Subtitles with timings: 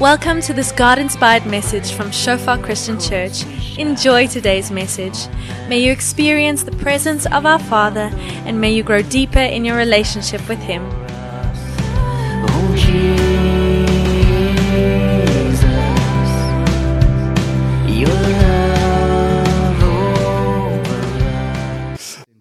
[0.00, 3.44] Welcome to this God inspired message from Shofar Christian Church.
[3.76, 5.28] Enjoy today's message.
[5.68, 8.08] May you experience the presence of our Father
[8.46, 10.80] and may you grow deeper in your relationship with Him.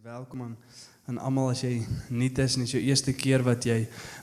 [0.02, 0.58] Welkom aan
[1.10, 1.80] aan almal as jy
[2.38, 3.66] is en jou eerste keer wat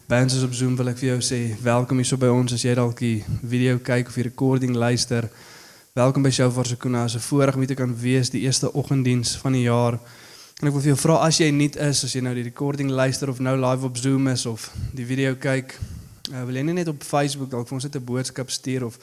[0.06, 2.62] by ons is op Zoom wil ek vir jou sê welkom hierso by ons as
[2.62, 5.27] jy dalk die video kyk of die recording luister.
[5.98, 7.02] Welkom by Shofar Sekuna.
[7.10, 9.98] As 'n voorreg om hier te kan wees die eerste oggenddiens van die jaar.
[10.62, 12.88] En ek wil vir jou vra as jy nuut is, as jy nou die recording
[12.88, 15.74] luister of nou live op Zoom is of die video kyk,
[16.30, 18.98] uh, wil jy nie net op Facebook dalk vir ons net 'n boodskap stuur of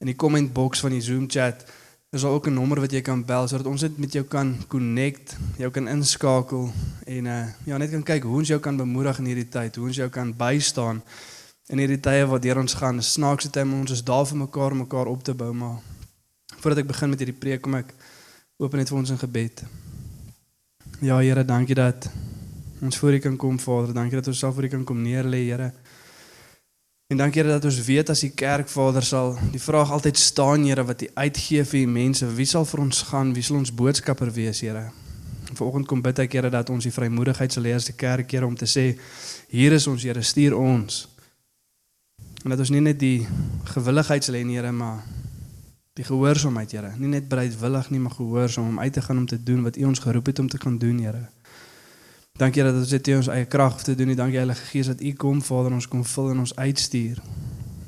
[0.00, 1.64] in die comment box van die Zoom chat
[2.14, 4.56] is daar ook 'n nommer wat jy kan bel sodat ons net met jou kan
[4.68, 6.72] connect, jou kan inskakel
[7.06, 9.86] en uh ja, net kan kyk hoe ons jou kan bemoedig in hierdie tyd, hoe
[9.86, 11.02] ons jou kan bystaan
[11.68, 13.02] in hierdie tye wat deur ons gaan.
[13.02, 15.80] Snaakse tyd, maar ons is daar vir mekaar om mekaar op te bou, maar
[16.60, 17.94] voordat ek begin met hierdie preek, kom ek
[18.56, 19.64] open net vir ons in gebed.
[21.00, 22.10] Ja, Here, dankie dat
[22.80, 23.94] ons voor U kan kom, Vader.
[23.94, 25.72] Dankie dat ons self voor U kan kom neerlê, Here.
[27.14, 30.64] En dankie Here dat ons weet as die kerk Vader sal die vraag altyd staan
[30.66, 33.30] Here wat U uitgee vir die mense, wie sal vir ons gaan?
[33.36, 34.88] Wie sal ons boodskapper wees, Here?
[35.52, 38.48] Vanoggend kom bid ek Here dat ons die vrymoedigheid sal hê as die kerk Here
[38.48, 38.88] om te sê
[39.54, 41.04] hier is ons Here, stuur ons.
[42.42, 43.20] En dat ons nie net die
[43.76, 45.06] gewilligheid sal hê Here, maar
[45.94, 46.96] die gehoorsaamheid, Here.
[46.98, 49.86] Nie net bereidwillig nie, maar gehoorsaam om uit te gaan om te doen wat U
[49.92, 51.28] ons geroep het om te gaan doen, Here.
[52.34, 54.10] Dankie dat ons dit in ons eie krag te doen.
[54.18, 57.20] Dankie Heilige Gees dat U kom, Vader, ons kom vul en ons uitstuur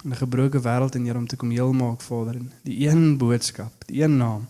[0.05, 3.19] in 'n gebroke wêreld en Here om te kom heel maak, Vader, in die een
[3.19, 4.47] boodskap, die een naam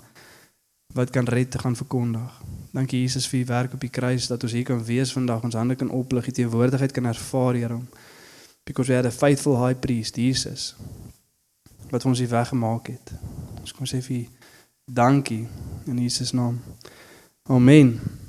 [0.95, 2.43] wat kan red te gaan verkondig.
[2.73, 5.55] Dankie Jesus vir U werk op die kruis dat ons hier kan wees vandag, ons
[5.55, 7.81] hande kan oplig, die teenwoordigheid kan ervaar, Here.
[8.65, 10.75] Because we had a faithful high priest, Jesus,
[11.91, 13.13] wat ons hier weggemaak het.
[13.61, 14.27] Ons kom sê vir
[14.85, 15.49] dankie
[15.87, 16.61] in Jesus naam.
[17.49, 18.26] Amen.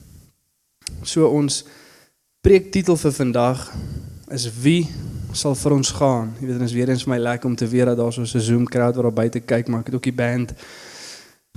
[1.03, 1.63] So ons
[2.41, 3.73] preektitel vir vandag
[4.31, 4.87] is wie
[5.33, 6.33] sal vir ons gaan.
[6.39, 8.21] Jy weet dit is weer eens vir my lekker om te weet dat daar so
[8.21, 10.53] 'n Zoom crowd wat daar buite kyk, maar ek het ook die band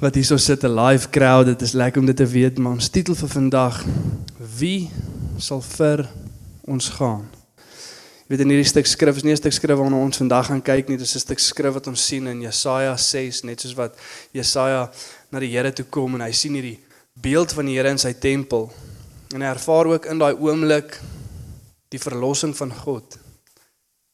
[0.00, 1.46] wat hierso sit 'n live crowd.
[1.46, 3.84] Dit is lekker om dit te weet, maar ons titel vir vandag
[4.58, 4.90] wie
[5.38, 6.08] sal vir
[6.64, 7.28] ons gaan.
[8.28, 10.62] Jy weet in hierdie stuk skrif is nie 'n stuk skrif waarna ons vandag gaan
[10.62, 13.96] kyk nie, dis 'n stuk skrif wat ons sien in Jesaja 6, net soos wat
[14.32, 14.90] Jesaja
[15.30, 16.78] na die Here toe kom en hy sien hierdie
[17.20, 18.72] beeld van die Here in sy tempel
[19.34, 20.96] En ervaar ook in daai oomblik
[21.88, 23.18] die verlossing van God.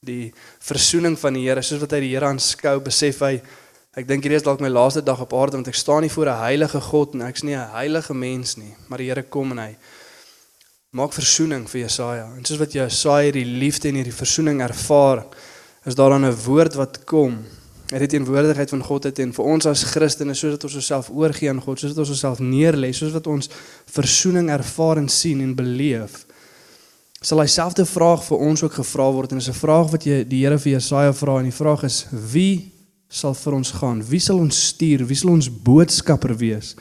[0.05, 3.39] Die versoening van die Here, soos wat hy die Here aanskou, besef hy
[3.97, 6.29] ek dink hierdie is dalk my laaste dag op aarde want ek staan nie voor
[6.29, 9.59] 'n heilige God en ek's nie 'n heilige mens nie, maar die Here kom en
[9.59, 9.77] hy
[10.93, 12.27] maak versoening vir Jesaja.
[12.37, 15.25] En soos wat Jesaja die liefde en hierdie versoening ervaar,
[15.87, 17.45] is daar dan 'n woord wat kom
[17.87, 21.11] Het die teenwoordigheid van God het en vir ons as Christene soos dat ons osself
[21.15, 23.51] oorgee aan God, soos dat ons osself neerlê, soos wat ons
[23.95, 26.25] versoening ervaar en sien en beleef.
[27.23, 30.25] Sal hy selfde vraag vir ons ook gevra word en dis 'n vraag wat jy
[30.25, 32.73] die Here vir Jesaja vra en die vraag is wie
[33.09, 34.03] sal vir ons gaan?
[34.03, 35.07] Wie sal ons stuur?
[35.07, 36.75] Wie sal ons boodskapper wees?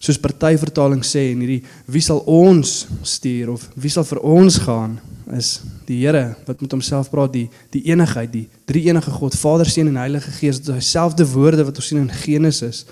[0.00, 4.58] Soos party vertaling sê en hierdie wie sal ons stuur of wie sal vir ons
[4.58, 5.00] gaan?
[5.36, 9.68] Is die Here wat met homself praat die die enigheid die drie enige God Vader
[9.68, 12.84] Seun en Heilige Gees dieselfde woorde wat ons sien in Genesis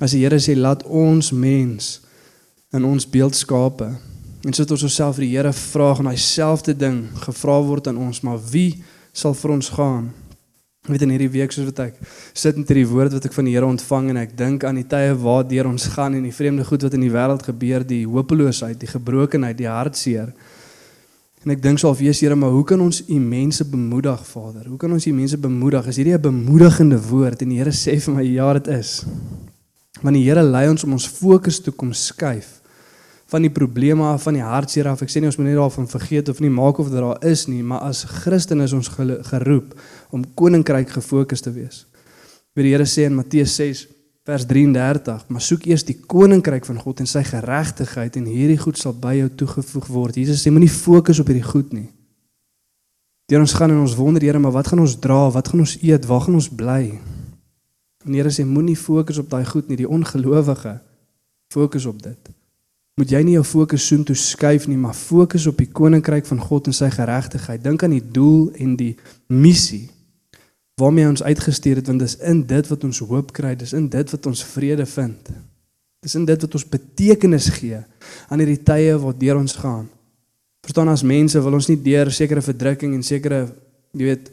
[0.00, 1.98] as die Here sê laat ons mens
[2.72, 3.90] in ons beeld skape
[4.42, 8.00] en sodat ons osself vir die Here vra en hy selfde ding gevra word aan
[8.00, 8.82] ons maar wie
[9.12, 10.08] sal vir ons gaan?
[10.88, 11.98] Weet in hierdie week soos wat ek
[12.34, 14.88] sit met hierdie woord wat ek van die Here ontvang en ek dink aan die
[14.88, 18.02] tye waar deur ons gaan en die vreemde goed wat in die wêreld gebeur die
[18.08, 20.32] hopeloosheid die gebrokenheid die hartseer
[21.42, 24.66] En ek dink so of wees Here, maar hoe kan ons u mense bemoedig, Vader?
[24.70, 25.86] Hoe kan ons u mense bemoedig?
[25.90, 27.42] Is hierdie 'n bemoedigende woord?
[27.42, 29.04] En die Here sê vir my, ja, dit is.
[30.02, 32.62] Want die Here lei ons om ons fokus te kom skuif
[33.26, 35.02] van die probleme af, van die hartseer af.
[35.02, 37.46] Ek sê nie ons moet net daarvan vergeet of nie maak of dit daar is
[37.48, 38.90] nie, maar as Christene is ons
[39.32, 39.74] geroep
[40.10, 41.86] om koninkryk gefokus te wees.
[42.54, 43.86] Wie die Here sê in Matteus 6
[44.22, 48.78] vers 33, maar soek eers die koninkryk van God en sy geregtigheid en hierdie goed
[48.78, 50.18] sal by jou toegevoeg word.
[50.20, 51.88] Jesus sê moenie fokus op hierdie goed nie.
[53.30, 55.24] Deur ons gaan en ons wonder Here, maar wat gaan ons dra?
[55.34, 56.06] Wat gaan ons eet?
[56.06, 56.82] Waar gaan ons bly?
[58.06, 60.76] En Here sê moenie fokus op daai goed nie, die ongelowige.
[61.54, 62.32] Fokus op dit.
[63.00, 66.42] Moet jy nie jou fokus soen toe skuif nie, maar fokus op die koninkryk van
[66.44, 67.62] God en sy geregtigheid.
[67.64, 68.92] Dink aan die doel en die
[69.32, 69.88] missie
[70.80, 74.10] waarmee ons uitgestuur het want dis in dit wat ons hoop kry, dis in dit
[74.10, 75.32] wat ons vrede vind.
[76.02, 77.80] Dis in dit wat ons betekenis gee
[78.28, 79.88] aan hierdie tye wat deur ons gaan.
[80.62, 83.44] Verstaan as mense wil ons nie deur sekere verdrukking en sekere
[83.92, 84.30] jy weet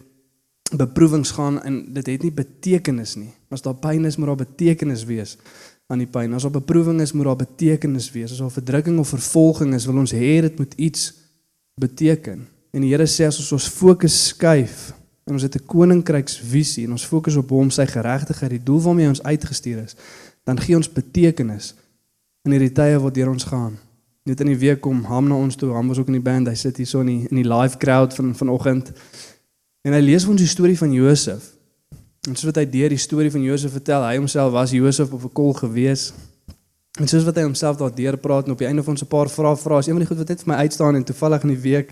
[0.80, 3.32] beproewings gaan en dit het nie betekenis nie.
[3.50, 5.36] As daar pyn is, moet daar betekenis wees
[5.90, 6.36] aan die pyn.
[6.38, 8.36] As daar beproewing is, moet daar betekenis wees.
[8.36, 11.10] As daar verdrukking of vervolging is, wil ons hê dit moet iets
[11.82, 12.46] beteken.
[12.74, 14.92] En die Here sê as ons ons fokus skuif
[15.30, 19.08] en ons het 'n koninkryksvisie en ons fokus op hom, sy geregtigheid, die doel waarmee
[19.08, 19.96] ons uitgestuur is,
[20.44, 21.76] dan gee ons betekenis
[22.44, 23.78] in hierdie tye wat deur ons gaan.
[24.24, 25.72] Net in die week kom Ham na ons toe.
[25.74, 26.48] Ham was ook in die band.
[26.48, 28.92] Hy sit hier so in die in die live crowd van vanoggend.
[29.82, 31.54] En hy lees ons die storie van Josef.
[32.28, 35.24] En soos wat hy deur die storie van Josef vertel, hy homself was Josef op
[35.24, 36.14] 'n kol gewees.
[37.00, 39.30] En soos wat hy homself daardeur praat en op die einde van ons 'n paar
[39.30, 41.50] vrae vra, is een van die goed wat net vir my uitstaan en toevallig in
[41.50, 41.92] die week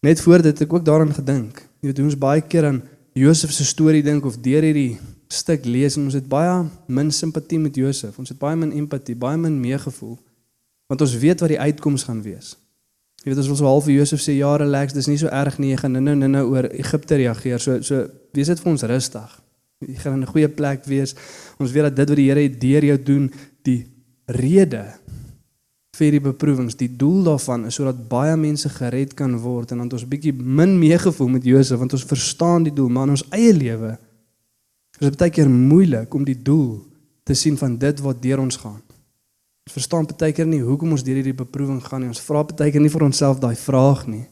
[0.00, 1.62] net voor dit ek ook daaraan gedink.
[1.86, 2.80] Jy weet ons baie keer aan
[3.14, 4.96] Josef se storie dink of deur hierdie
[5.30, 8.16] stuk lees en ons het baie min simpatie met Josef.
[8.18, 10.16] Ons het baie min empatie, baie min meegevoel.
[10.90, 12.56] Want ons weet wat die uitkoms gaan wees.
[13.22, 15.76] Jy weet ons wil so half Josef sê ja, relax, dis nie so erg nie.
[15.76, 17.62] Jy gaan nou nou nou oor Egipte reageer.
[17.62, 18.02] So so
[18.34, 19.38] wees dit vir ons rustig.
[19.86, 21.14] Jy gaan in 'n goeie plek wees.
[21.62, 23.30] Ons weet dat dit wat die Here deur jou doen,
[23.62, 23.86] die
[24.26, 24.98] rede
[25.96, 29.92] vir die beproewings, die doel daarvan is sodat baie mense gered kan word en dan
[29.92, 33.54] ons bietjie min meegevoel met Josef want ons verstaan die doel, maar in ons eie
[33.56, 33.96] lewe
[35.00, 36.78] is dit baie keer moeilik om die doel
[37.26, 38.80] te sien van dit wat deur ons gaan.
[39.66, 42.12] Ons verstaan baie keer nie hoekom ons deur hierdie beproewing gaan nie.
[42.12, 44.24] Ons vra baie keer nie vir onsself daai vraag nie.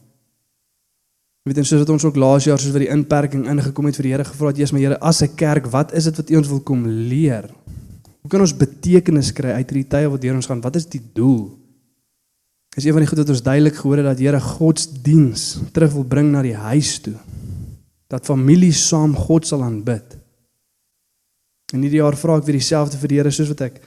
[1.45, 3.99] Jy weet en soos wat ons ook laas jaar soos wat die inperking ingekom het
[3.99, 6.31] vir die Here gevra het, Jesus, maar Here, as 'n kerk, wat is dit wat
[6.31, 7.51] U ons wil kom leer?
[8.25, 10.61] Hoe kan ons betekenis kry uit hierdie tye wat deur ons gaan?
[10.63, 11.43] Wat is die doel?
[12.73, 15.43] Is een van die goed wat ons duidelik gehoor het dat Here godsdiens
[15.75, 17.13] terug wil bring na die huis toe.
[18.09, 20.17] Dat families saam God sal aanbid.
[21.69, 23.79] En hierdie jaar vra ek weer dieselfde vir die Here soos wat ek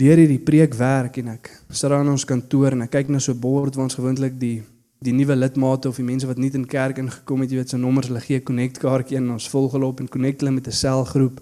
[0.00, 3.20] deur hierdie preek werk en ek sit daar in ons kantoor en ek kyk na
[3.20, 4.62] so 'n bord waar ons gewoonlik die
[5.04, 7.76] die nuwe lidmate of die mense wat nie in kerk ingekom het, jy weet, se
[7.76, 10.66] nommers, hulle gee 'n connect kaartjie en ons volg hulle op en connect hulle met
[10.66, 11.40] 'n selgroep.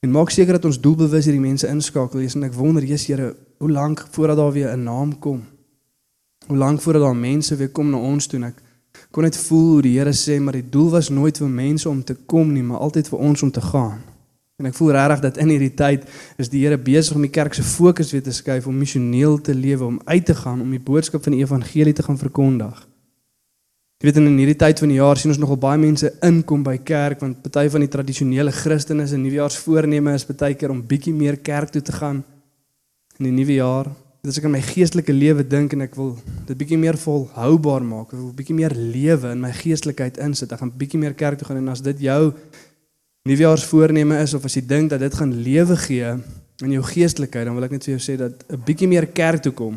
[0.00, 2.22] En maak seker dat ons doelbewus hierdie mense inskakel.
[2.24, 5.42] Jy sien ek wonder, Jesus Here, hoe lank voordat daar weer 'n naam kom?
[6.46, 8.62] Hoe lank voordat daar mense weer kom na ons toe en ek
[9.10, 12.04] kon net voel hoe die Here sê, maar die doel was nooit vir mense om
[12.04, 14.00] te kom nie, maar altyd vir ons om te gaan.
[14.56, 16.08] En ek voel regtig dat in hierdie tyd
[16.38, 19.54] is die Here besig om die kerk se fokus weer te skuif om missioneel te
[19.54, 22.88] lewe, om uit te gaan om die boodskap van die evangelie te gaan verkondig.
[24.00, 26.78] Jy weet in hierdie tyd van die jaar sien ons nogal baie mense inkom by
[26.88, 31.36] kerk want party van die tradisionele Christene se nuwejaarsvoorneme is baie keer om bietjie meer
[31.44, 32.22] kerk toe te gaan
[33.18, 33.90] in die nuwe jaar.
[34.24, 36.14] Dis ek in my geestelike lewe dink en ek wil
[36.48, 38.08] dit bietjie meer volhoubaar maak.
[38.08, 40.56] Ek wil bietjie meer lewe in my geestelikheid insit.
[40.56, 42.32] Ek gaan bietjie meer kerk toe gaan en as dit jou
[43.28, 46.16] nuwejaarsvoorneme is of as jy dink dat dit gaan lewe gee
[46.64, 49.44] in jou geestelikheid, dan wil ek net vir jou sê dat 'n bietjie meer kerk
[49.44, 49.76] toe kom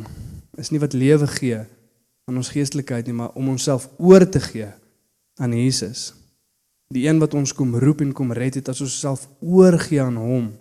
[0.55, 1.82] is nie wat lewe gee nie
[2.25, 4.69] aan ons geestelikheid nie, maar om onsself oor te gee
[5.41, 6.13] aan Jesus.
[6.93, 10.19] Die een wat ons kom roep en kom red het as ons self oorgee aan
[10.19, 10.51] hom.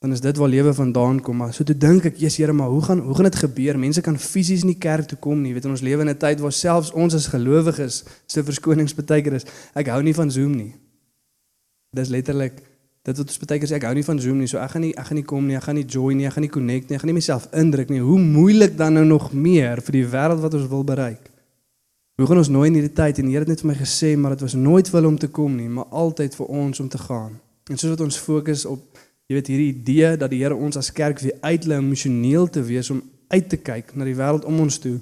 [0.00, 1.36] Dan is dit waar lewe vandaan kom.
[1.36, 3.78] Maar so toe dink ek, Jesus Here, maar hoe gaan hoe gaan dit gebeur?
[3.78, 5.50] Mense kan fisies nie kerk toe kom nie.
[5.50, 9.46] Jy weet ons lewe in 'n tyd waar selfs ons as gelowiges se verskoningspartyker is.
[9.74, 10.74] Ek hou nie van Zoom nie.
[11.90, 12.62] Dis letterlik
[13.06, 14.82] dit wat ons baie keer sê ek hou nie van Zoom nie, so ek gaan
[14.82, 16.90] nie ek gaan nie kom nie, ek gaan nie join nie, ek gaan nie connect
[16.90, 18.02] nie, ek gaan nie myself indruk nie.
[18.02, 21.30] Hoe moeilik dan nou nog meer vir die wêreld wat ons wil bereik?
[22.16, 24.14] Hoe gaan ons nooit in hierdie tyd en die Here het net vir my gesê,
[24.16, 26.88] maar dit was nooit vir hom om te kom nie, maar altyd vir ons om
[26.88, 27.34] te gaan.
[27.68, 30.88] En soos wat ons fokus op jy weet hierdie idee dat die Here ons as
[30.96, 34.62] kerk weer uitlei om missioneel te wees om uit te kyk na die wêreld om
[34.64, 34.96] ons toe.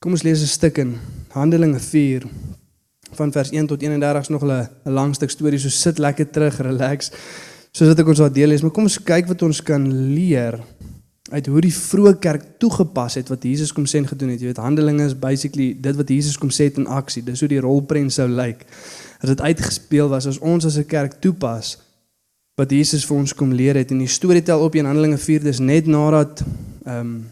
[0.00, 0.96] Kom ons lees 'n stuk in
[1.32, 2.28] Handelinge 4
[3.16, 6.60] van vers 1 tot 31 is nog 'n lang stuk storie so sit lekker terug
[6.60, 7.10] relax
[7.74, 8.62] soos wat ek ons wat deel is.
[8.62, 10.60] Maar kom ons kyk wat ons kan leer
[11.32, 14.42] uit hoe die vroeë kerk toegepas het wat Jesus kom sê en gedoen het.
[14.42, 17.24] Jy weet handelinge is basically dit wat Jesus kom sê in aksie.
[17.26, 18.62] Dis hoe die rolprent sou lyk.
[19.20, 21.78] As dit uitgespeel was as ons as 'n kerk toepas
[22.56, 23.90] wat Jesus vir ons kom leer het.
[23.90, 26.44] En die storie tel op in Handelinge 4 dis net nadat
[26.84, 27.24] ehm um,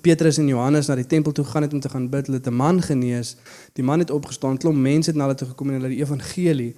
[0.00, 2.46] Petrus en Johannes na die tempel toe gaan het om te gaan bid, hulle het
[2.46, 3.36] 'n man genees.
[3.72, 6.74] Die man het opgestaan, klop mense het na hulle toe gekom en hulle die evangelie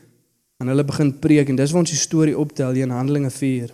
[0.59, 3.71] aan hulle begin preek en dis waar ons die storie optel hier in Handelinge 4.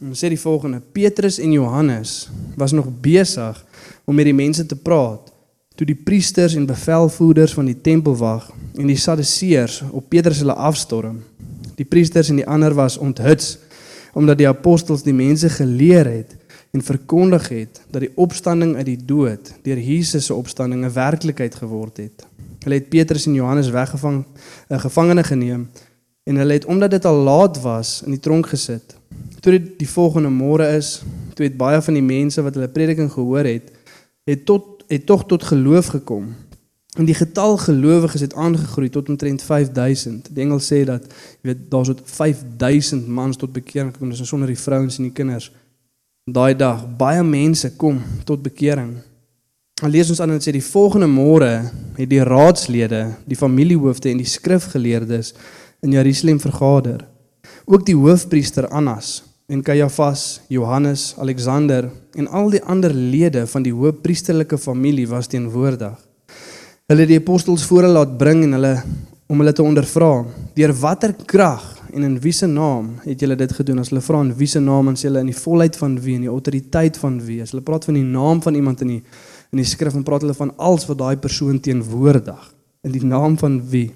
[0.00, 3.64] En sê die volgende: Petrus en Johannes was nog besig
[4.04, 5.32] om met die mense te praat
[5.74, 11.22] toe die priesters en bevelvoerders van die tempelwag en die sadduseërs op Petrus hulle afstorm.
[11.78, 13.58] Die priesters en die ander was onthuts
[14.12, 16.36] omdat die apostels die mense geleer het
[16.72, 21.54] en verkondig het dat die opstanding uit die dood deur Jesus se opstanding 'n werklikheid
[21.54, 22.26] geword het.
[22.64, 24.26] Hulle het Petrus en Johannes weggevang, 'n
[24.68, 25.68] eh, gevangene geneem
[26.24, 28.96] en hulle het omdat dit al laat was in die tronk gesit.
[29.40, 31.02] Toe dit die volgende môre is,
[31.34, 33.72] toe het baie van die mense wat hulle prediking gehoor het,
[34.24, 36.34] het tot het tog tot geloof gekom.
[36.96, 40.28] En die getal gelowiges het aangegroei tot omtrent 5000.
[40.34, 41.06] Die engel sê dat
[41.40, 45.12] jy weet daar's tot 5000 mans tot bekering gekom, dis sonder die vrouens en die
[45.12, 45.52] kinders.
[46.22, 48.92] Daai dag baie mense kom tot bekering.
[49.80, 51.48] Dan lees ons aan en sê die volgende môre
[51.96, 55.32] het die raadslede, die familiehoofde en die skrifgeleerdes
[55.82, 57.02] in Jerusalem vergader.
[57.66, 63.74] Ook die hoofpriester Annas en Kajafas, Johannes, Alexander en al die ander lede van die
[63.74, 65.98] hoëpriesterlike familie was teenwoordig.
[66.86, 68.76] Hulle het die apostels voor hulle laat bring en hulle
[69.26, 70.20] om hulle te ondervra.
[70.54, 73.78] Deur watter krag en in wiese naam het julle dit gedoen?
[73.82, 76.24] As hulle vra in wiese naam en sê hulle in die volheid van wie en
[76.26, 77.40] die autoriteit van wie?
[77.42, 79.02] As hulle praat van die naam van iemand in die
[79.52, 82.40] in die skrif en praat hulle van als wat daai persoon teenwoordig.
[82.82, 83.90] In die naam van wie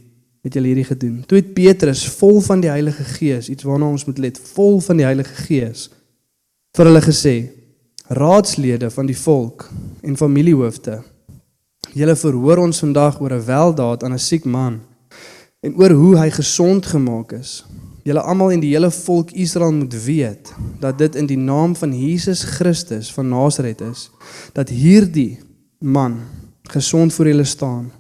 [0.45, 1.23] het julle hierdie gedoen?
[1.27, 5.01] Toe het Petrus vol van die Heilige Gees, iets waarna ons moet let, vol van
[5.01, 5.89] die Heilige Gees
[6.77, 7.37] vir hulle gesê:
[8.13, 9.71] Raadslede van die volk
[10.03, 11.01] en familiehoofde
[11.97, 14.81] Julle verhoor ons vandag oor 'n weldaad aan 'n siek man
[15.61, 17.65] en oor hoe hy gesond gemaak is.
[18.07, 21.91] Julle almal en die hele volk Israel moet weet dat dit in die naam van
[21.91, 24.11] Jesus Christus van Nasaret is
[24.55, 25.41] dat hierdie
[25.83, 26.21] man
[26.71, 27.91] gesond voor julle staan.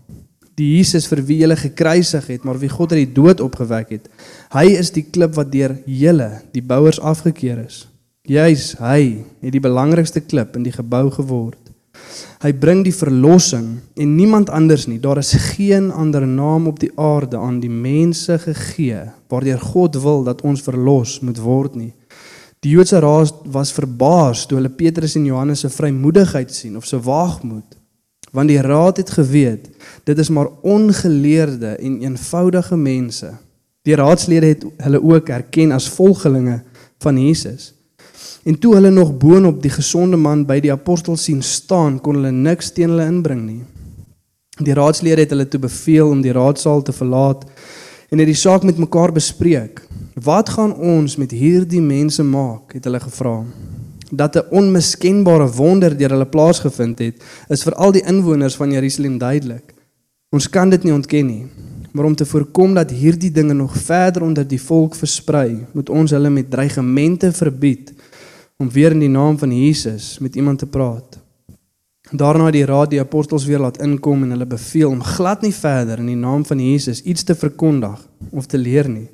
[0.55, 4.07] Die Jesus vir wie julle gekruisig het, maar wie God uit die dood opgewek het.
[4.55, 7.83] Hy is die klip wat deur julle, die bouers afgekeur is.
[8.27, 11.65] Juis hy het die belangrikste klip in die gebou geword.
[12.43, 14.99] Hy bring die verlossing en niemand anders nie.
[15.00, 20.25] Daar is geen ander naam op die aarde aan die mense gegee waardeur God wil
[20.25, 21.93] dat ons verlos moet word nie.
[22.65, 27.00] Die Joodse raad was verbaas toe hulle Petrus en Johannes se vrymoedigheid sien of se
[27.00, 27.76] waagmoed.
[28.33, 29.69] Want die raad het geweet
[30.05, 33.33] dit is maar ongeleerde en eenvoudige mense.
[33.87, 36.62] Die raadslede het hulle ook erken as volgelinge
[36.99, 37.75] van Jesus.
[38.47, 42.31] En toe hulle nog boonop die gesonde man by die apostels sien staan, kon hulle
[42.31, 43.62] niks teen hulle inbring nie.
[44.62, 47.43] Die raadslede het hulle toe beveel om die raadsaal te verlaat
[48.15, 49.83] en het die saak met mekaar bespreek.
[50.23, 52.76] Wat gaan ons met hierdie mense maak?
[52.79, 53.43] het hulle gevra.
[54.11, 59.19] Dat 'n onmiskenbare wonder deur hulle plaasgevind het, is vir al die inwoners van Jerusalem
[59.19, 59.75] duidelik.
[60.31, 61.47] Ons kan dit nie ontken nie.
[61.93, 66.11] Maar om te voorkom dat hierdie dinge nog verder onder die volk versprei, moet ons
[66.11, 67.96] hulle met dreigemente verbied
[68.57, 71.19] om weer in die naam van Jesus met iemand te praat.
[72.11, 75.55] Daarna het die raad die apostels weer laat inkom en hulle beveel om glad nie
[75.55, 77.99] verder in die naam van Jesus iets te verkondig
[78.31, 79.09] of te leer nie.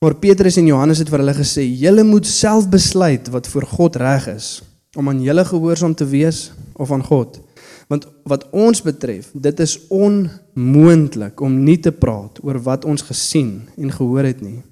[0.00, 3.96] Maar Petrus en Johannes het vir hulle gesê: "Julle moet self besluit wat vir God
[3.96, 4.62] reg is,
[4.96, 7.40] om aan julle gehoorsaam te wees of aan God.
[7.88, 13.68] Want wat ons betref, dit is onmoontlik om nie te praat oor wat ons gesien
[13.76, 14.62] en gehoor het nie."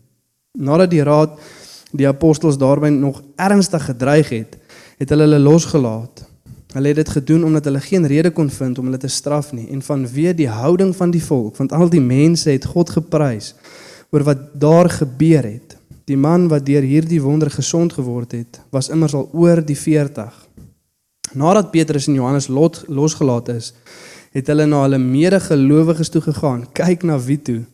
[0.59, 1.37] Nadat die raad
[1.91, 4.57] die apostels daarby nog ernstig gedreig het,
[4.99, 6.25] het hulle hulle losgelaat.
[6.73, 9.69] Hulle het dit gedoen omdat hulle geen rede kon vind om hulle te straf nie
[9.73, 13.55] en vanweë die houding van die volk, want al die mense het God geprys
[14.13, 15.77] oor wat daar gebeur het.
[16.09, 20.33] Die man wat deur hierdie wonder gesond geword het, was immers al oor die 40.
[21.33, 23.75] Nadat Petrus en Johannes lot losgelaat is,
[24.33, 26.65] het hulle na hulle medegelowiges toe gegaan.
[26.73, 27.65] Kyk na wie toe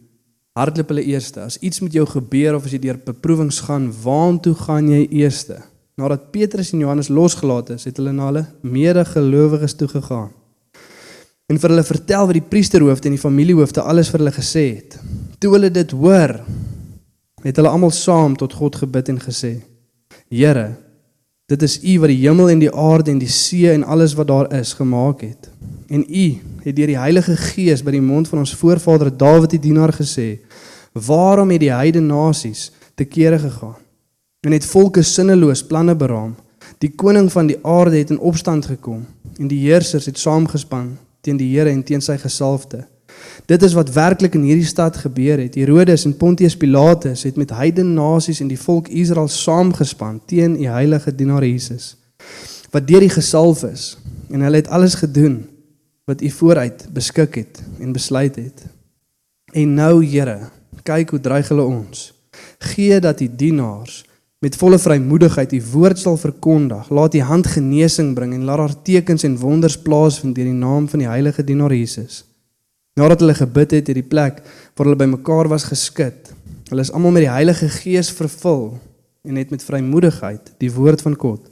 [0.54, 1.42] hardloop hulle eerste.
[1.42, 5.58] As iets met jou gebeur of as jy deur beproewings gaan, waartoe gaan jy eerste?
[5.98, 10.30] Nadat Petrus en Johannes losgelaat is, het hulle na hulle medegelowiges toe gegaan.
[11.50, 14.96] En vir hulle vertel wat die priesterhoofde en die familiehoofde alles vir hulle gesê het.
[15.42, 16.38] Toe hulle dit hoor,
[17.44, 19.56] het hulle almal saam tot God gebid en gesê:
[20.32, 20.70] Here,
[21.46, 24.28] dit is U wat die hemel en die aarde en die see en alles wat
[24.30, 25.50] daar is gemaak het.
[25.88, 26.26] En U
[26.64, 30.40] het deur die Heilige Gees by die mond van ons voorvader Dawid die dienaar gesê:
[30.92, 33.76] "Waarom het die heidene nasies te kere gegaan
[34.40, 36.34] en het volke sinneloos planne beraam?
[36.78, 39.06] Die koning van die aarde het in opstand gekom
[39.38, 42.93] en die heersers het saamgespan teen die Here en teen sy gesalfde."
[43.46, 45.54] Dit is wat werklik in hierdie stad gebeur het.
[45.54, 50.70] Herodes en Pontius Pilatus het met heidene nasies en die volk Israel saamgespan teen die
[50.70, 51.94] heilige dienaar Jesus
[52.74, 53.94] wat deur die gesalf is
[54.34, 55.44] en hulle het alles gedoen
[56.10, 58.64] wat u vooruit beskik het en besluit het.
[59.54, 60.50] En nou Here,
[60.82, 62.10] kyk hoe dreig hulle ons.
[62.58, 64.02] Gee dat die dienaars
[64.42, 66.90] met volle vrymoedigheid u woord sal verkondig.
[66.90, 70.88] Laat u hand genesing bring en laat daar tekens en wonders plaasvind deur die naam
[70.88, 72.24] van die heilige dienaar Jesus.
[72.94, 74.36] Nadat hulle gebid het, het die plek
[74.74, 76.30] waar hulle bymekaar was geskit.
[76.70, 78.76] Hulle is almal met die Heilige Gees vervul
[79.26, 81.50] en het met vrymoedigheid die woord van God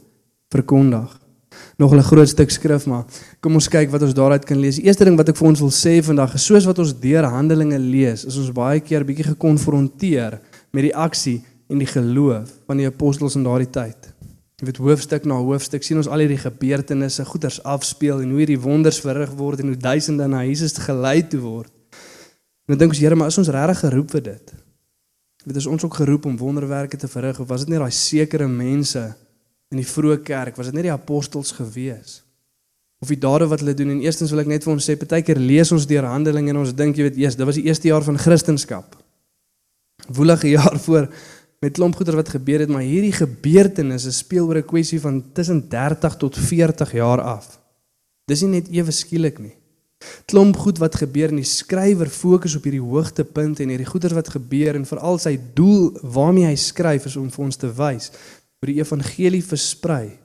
[0.53, 1.19] verkondig
[1.77, 3.05] nog 'n groot stuk skrif maar
[3.39, 4.75] kom ons kyk wat ons daaruit kan lees.
[4.75, 7.23] Die eerste ding wat ek vir ons wil sê vandag is soos wat ons deur
[7.23, 10.39] Handelinge lees, is ons baie keer bietjie gekonfronteer
[10.71, 14.12] met die aksie en die geloof van die apostels in daardie tyd.
[14.63, 18.61] Jy weet hoofstuk na hoofstuk sien ons al hierdie gebeurtenisse, goeders afspeel en hoe hierdie
[18.63, 21.71] wonders verrig word en hoe duisende na Jesus gelei toe word.
[22.63, 24.53] En dan dink ons Here, maar is ons regtig geroep vir dit?
[25.43, 27.91] Jy weet is ons ook geroep om wonderwerke te verrig of was dit net daai
[27.91, 29.03] sekere mense
[29.67, 30.55] in die vroeë kerk?
[30.55, 32.21] Was dit net die apostels gewees?
[33.03, 35.43] Of die dade wat hulle doen en eerstens wil ek net vir ons sê, partykeer
[35.43, 38.07] lees ons deur Handelinge en ons dink jy weet, eers, dit was die eerste jaar
[38.07, 38.87] van Christendom.
[40.07, 41.11] Woelige jaar voor
[41.63, 45.69] met klomp goeder wat gebeur het, maar hierdie gebeurtenisse speel oor 'n kwessie van tussen
[45.69, 47.59] 30 tot 40 jaar af.
[48.25, 49.55] Dis nie net ewe skielik nie.
[50.25, 54.29] Klomp goed wat gebeur en die skrywer fokus op hierdie hoogtepunt en hierdie goeder wat
[54.29, 58.11] gebeur en veral sy doel waarmee hy skryf is om vir ons te wys
[58.59, 60.19] hoe die evangelie versprei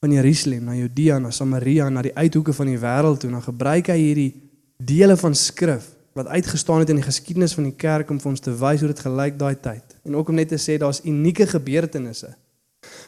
[0.00, 3.30] van Jerusalem na Judea na Samaria na die uithoeke van die wêreld toe.
[3.30, 4.34] Dan gebruik hy hierdie
[4.78, 8.40] dele van skrif wat uitgestaan het in die geskiedenis van die kerk om vir ons
[8.40, 9.96] te wys hoe dit gelyk daai tyd.
[10.08, 12.32] En ook om net te sê daar's unieke gebeurtenisse.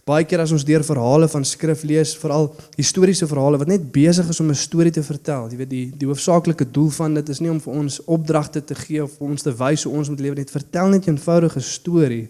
[0.08, 4.28] Baie keer as ons deur verhale van skrif lees, veral historiese verhale wat net besig
[4.28, 7.40] is om 'n storie te vertel, jy weet die die hoofsaaklike doel van dit is
[7.40, 10.20] nie om vir ons opdragte te gee of vir ons te wys hoe ons moet
[10.20, 12.28] lewe net vertel net 'n eenvoudige storie.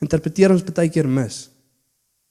[0.00, 1.50] Interpreteer ons baie keer mis.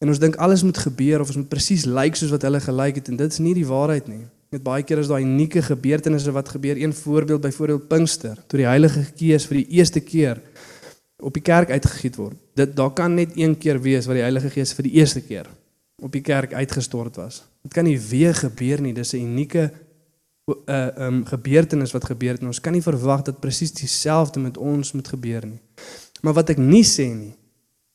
[0.01, 2.59] En ons dink alles moet gebeur of ons moet presies lyk like soos wat hulle
[2.59, 4.25] gelyk het en dit is nie die waarheid nie.
[4.49, 6.77] Met baie keer is daai unieke gebeurtenisse wat gebeur.
[6.77, 10.41] Een voorbeeld byvoorbeeld Pinkster, toe die Heilige Gees vir die eerste keer
[11.17, 12.37] op die kerk uitgegiet word.
[12.53, 15.47] Dit daar kan net een keer wees wat die Heilige Gees vir die eerste keer
[16.03, 17.43] op die kerk uitgestort was.
[17.63, 18.93] Dit kan nie weer gebeur nie.
[18.93, 19.71] Dis 'n unieke
[20.45, 24.57] uh, um, gebeurtenis wat gebeur het en ons kan nie verwag dat presies dieselfde met
[24.57, 25.61] ons moet gebeur nie.
[26.21, 27.33] Maar wat ek nie sê nie,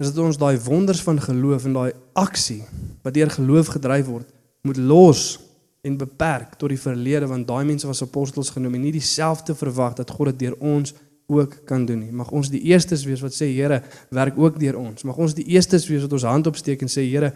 [0.00, 2.62] is dat ons daai wonders van geloof en daai aksie
[3.04, 4.26] wat deur geloof gedryf word,
[4.62, 5.38] moet los
[5.82, 9.96] en beperk tot die verlede want daai mense was apostels genoem en nie dieselfde verwag
[10.00, 10.94] dat God dit deur ons
[11.30, 12.10] ook kan doen nie.
[12.12, 15.06] Mag ons die eerstes wees wat sê Here, werk ook deur ons.
[15.06, 17.32] Mag ons die eerstes wees wat ons hand opsteek en sê Here,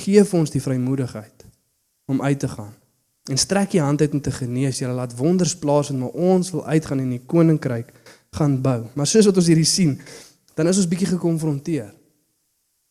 [0.00, 1.44] gee vir ons die vrymoedigheid
[2.10, 2.72] om uit te gaan.
[3.30, 4.80] En strek jy hand uit om te genees.
[4.80, 7.92] Here, laat wonders plaasvind, maar ons wil uitgaan en die koninkryk
[8.38, 8.86] gaan bou.
[8.94, 9.96] Maar soos wat ons hierdie sien,
[10.56, 11.92] dan is ons bietjie gekonfronteer.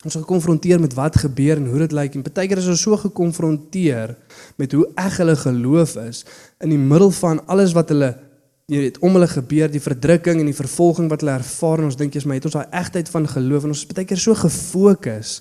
[0.06, 2.84] Ons is gekonfronteer met wat gebeur en hoe dit lyk en baie keer is ons
[2.86, 4.14] so gekonfronteer
[4.62, 6.22] met hoe eg hulle geloof is
[6.62, 8.12] in die middel van alles wat hulle
[8.70, 11.98] jy weet om hulle gebeur die verdrukking en die vervolging wat hulle ervaar en ons
[11.98, 14.38] dink jy's maar het ons daai egtheid van geloof en ons is baie keer so
[14.38, 15.36] gefokus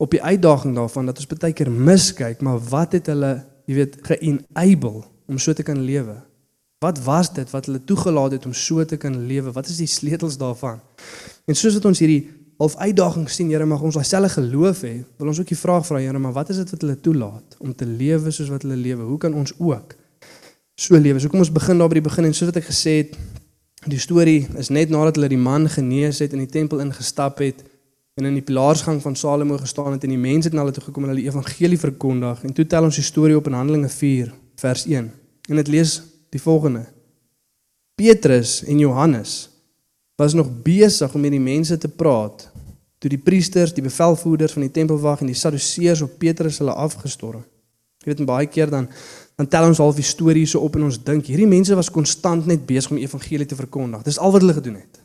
[0.00, 3.34] op die uitdaging daarvan dat ons baie keer miskyk maar wat het hulle
[3.68, 6.16] jy weet ge-enable om so te kan lewe
[6.82, 9.52] Wat was dit wat hulle toegelaat het om so te kan lewe?
[9.54, 10.80] Wat is die sleutels daarvan?
[11.46, 12.24] En soos wat ons hierdie
[12.62, 14.94] half uitdaging sien, Here, mag ons daai selfe geloof hê.
[15.18, 17.74] Wil ons ook die vraag vra, Here, maar wat is dit wat hulle toelaat om
[17.74, 19.02] te lewe soos wat hulle lewe?
[19.08, 19.96] Hoe kan ons ook
[20.78, 21.20] so lewe?
[21.20, 23.18] So kom ons begin daar by die begin en soos wat ek gesê het,
[23.90, 27.64] die storie is net nadat hulle die man genees het in die tempel ingestap het
[28.14, 30.84] en in die pilaarsgang van Salomo gestaan het en die mense het na hulle toe
[30.84, 33.90] gekom en hulle die evangelie verkondig en toe tel ons die storie op in Handelinge
[33.90, 34.30] 4
[34.62, 35.08] vers 1.
[35.48, 35.96] En dit lees
[36.30, 36.84] die volgende:
[37.98, 39.48] Petrus en Johannes
[40.20, 42.51] was nog besig om met die mense te praat
[43.02, 47.42] toe die priesters, die bevelvoerders van die tempelwag en die saduseërs op Petrus hulle afgestorm.
[48.02, 48.88] Jy weet baie keer dan
[49.40, 52.44] dan tel ons half die storie so op en ons dink hierdie mense was konstant
[52.46, 54.04] net besig om die evangelie te verkondig.
[54.06, 55.00] Dis al wat hulle gedoen het.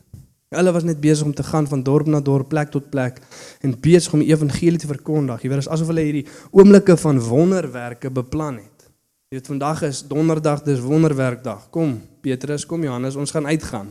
[0.54, 3.18] Hulle was net besig om te gaan van dorp na dorp, plek tot plek
[3.64, 5.42] en besig om die evangelie te verkondig.
[5.42, 8.86] Jy weet is asof hulle hierdie oomblikke van wonderwerke beplan het.
[9.28, 11.66] Jy weet vandag is donderdag, dis wonderwerkdag.
[11.74, 13.90] Kom Petrus, kom Johannes, ons gaan uitgaan.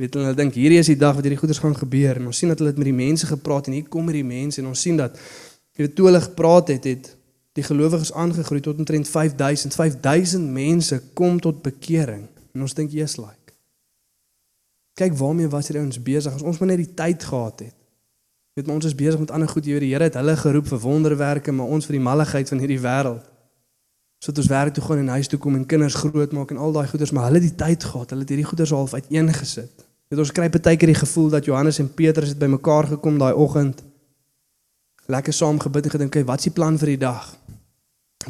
[0.00, 2.18] Weet hulle dink hierdie is die dag wat hierdie goeders gaan gebeur.
[2.18, 4.60] En ons sien dat hulle het met die mense gepraat en hier kom hierdie mense
[4.62, 5.18] en ons sien dat
[5.74, 7.12] jy weet toe hulle gepraat het het
[7.54, 13.14] die gelowiges aangegroei tot omtrent 5000 5000 mense kom tot bekering en ons dink jy's
[13.22, 13.54] like.
[14.98, 16.34] Kyk waarmee was hierdie ouens besig?
[16.34, 17.76] As ons maar net die tyd gehad het.
[18.54, 19.66] Weet maar ons is besig met ander goed.
[19.66, 22.62] Jy weet die Here het hulle geroep vir wonderwerke maar ons vir die malligheid van
[22.62, 23.30] hierdie wêreld.
[24.22, 26.86] Sodat ons werk toe gaan en huis toe kom en kinders grootmaak en al daai
[26.88, 28.14] goeders, maar hulle het die tyd gehad.
[28.14, 29.83] Hulle het hierdie goeders half uiteengesit.
[30.08, 33.32] Dit ons kry baie keer die gevoel dat Johannes en Petrus het bymekaar gekom daai
[33.32, 33.82] oggend.
[35.06, 37.36] Lekker saam gebid en gedink, "Wat is die plan vir die dag?"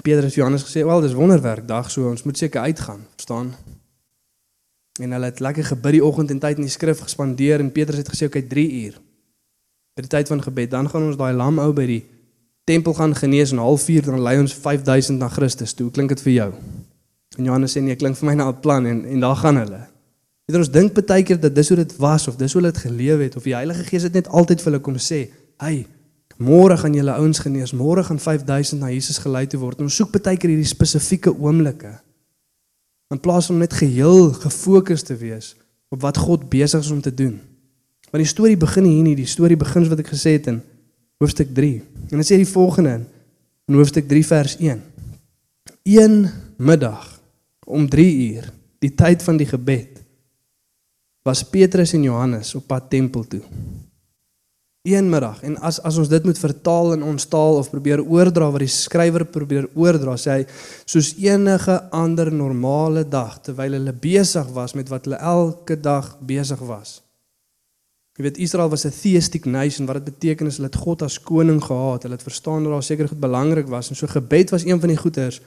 [0.02, 3.54] Petrus en Johannes gesê, "Wel, dis wonderwerk dag, so ons moet seker uitgaan." Verstaan?
[5.00, 7.96] En hulle het lekker gebid die oggend en tyd in die skrif gespandeer en Petrus
[7.96, 9.00] het gesê, "Oké, okay, 3 uur."
[9.94, 12.04] By die tyd van gebed, dan gaan ons daai lam ou by die
[12.64, 15.90] tempel gaan genees en 'n halfuur dan lei ons 5000 na Christus toe.
[15.90, 16.52] Klink dit vir jou?
[17.38, 19.93] En Johannes sê nee, klink vir my na 'n plan en en daar gaan hulle.
[20.44, 22.83] Weet ons dink baie keer dat dis hoe dit was of dis hoe hulle dit
[22.85, 25.87] geleef het of die Heilige Gees het net altyd vir hulle kom sê, "Hey,
[26.37, 29.94] môre gaan julle ouens genees, môre gaan 5000 na Jesus gelei te word." En ons
[29.94, 32.00] soek baie keer hierdie spesifieke oomblikke.
[33.11, 35.57] In plaas om net geheel gefokus te wees
[35.88, 37.40] op wat God besig is om te doen.
[38.11, 40.61] Maar die storie begin hier nie, die storie begin wat ek gesê het in
[41.18, 41.83] hoofstuk 3.
[42.11, 43.00] En dit sê die volgende
[43.68, 44.83] in hoofstuk 3 vers 1.
[45.83, 47.20] Een middag
[47.66, 49.93] om 3 uur, die tyd van die gebed,
[51.24, 53.40] was Petrus en Johannes op pad tempel toe.
[54.84, 58.50] Een middag en as as ons dit moet vertaal in ons taal of probeer oordra
[58.52, 60.44] wat die skrywer probeer oordra, sê hy
[60.84, 66.60] soos enige ander normale dag terwyl hulle besig was met wat hulle elke dag besig
[66.68, 66.98] was.
[68.14, 71.18] Jy weet Israel was 'n theistic nation wat dit beteken is hulle het God as
[71.18, 72.02] koning gehad.
[72.02, 74.88] Hulle het verstaan dat daar seker goed belangrik was en so gebed was een van
[74.88, 75.40] die goeters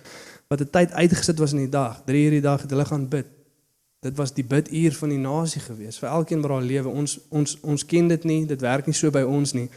[0.49, 2.01] wat 'n tyd uitgesit was in die dag.
[2.05, 3.37] 3 uur die dag het hulle gaan bid.
[4.07, 6.91] Dit was die biduur van die nasie gewees vir elkeen wat daar lewe.
[7.03, 9.67] Ons ons ons ken dit nie, dit werk nie so by ons nie.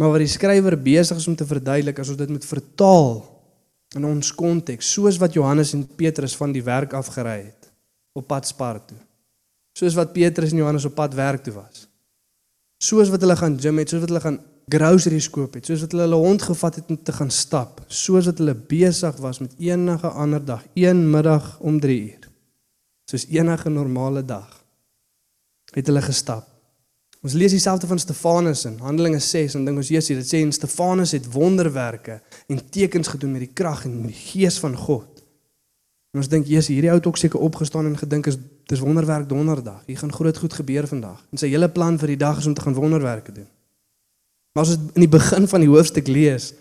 [0.00, 3.20] Maar wat die skrywer besig is om te verduidelik as ons dit moet vertaal
[3.96, 7.70] in ons konteks, soos wat Johannes en Petrus van die werk afgery het
[8.16, 8.98] op pad Spar toe.
[9.76, 11.86] Soos wat Petrus en Johannes op pad werk toe was.
[12.82, 14.38] Soos wat hulle gaan gym het, soos wat hulle gaan
[14.72, 18.26] groceries koop het, soos wat hulle hulle hond gevat het om te gaan stap, soos
[18.28, 22.25] wat hulle besig was met enige ander dag, een middag om 3 uur.
[23.06, 24.50] Soos enige normale dag
[25.74, 26.46] het hulle gestap.
[27.26, 30.52] Ons lees dieselfde van Stefanus in Handelinge 6 en dink ons Jesus, dit sê en
[30.54, 35.22] Stefanus het wonderwerke en tekens gedoen met die krag en die gees van God.
[36.14, 38.38] En ons dink Jesus, hierdie ou het ook seker opgestaan en gedink is
[38.70, 39.82] dis wonderwerk donderdag.
[39.86, 41.18] Hier gaan groot goed gebeur vandag.
[41.30, 43.48] En sy hele plan vir die dag is om te gaan wonderwerke doen.
[44.56, 46.52] Maar as ons in die begin van die hoofstuk lees,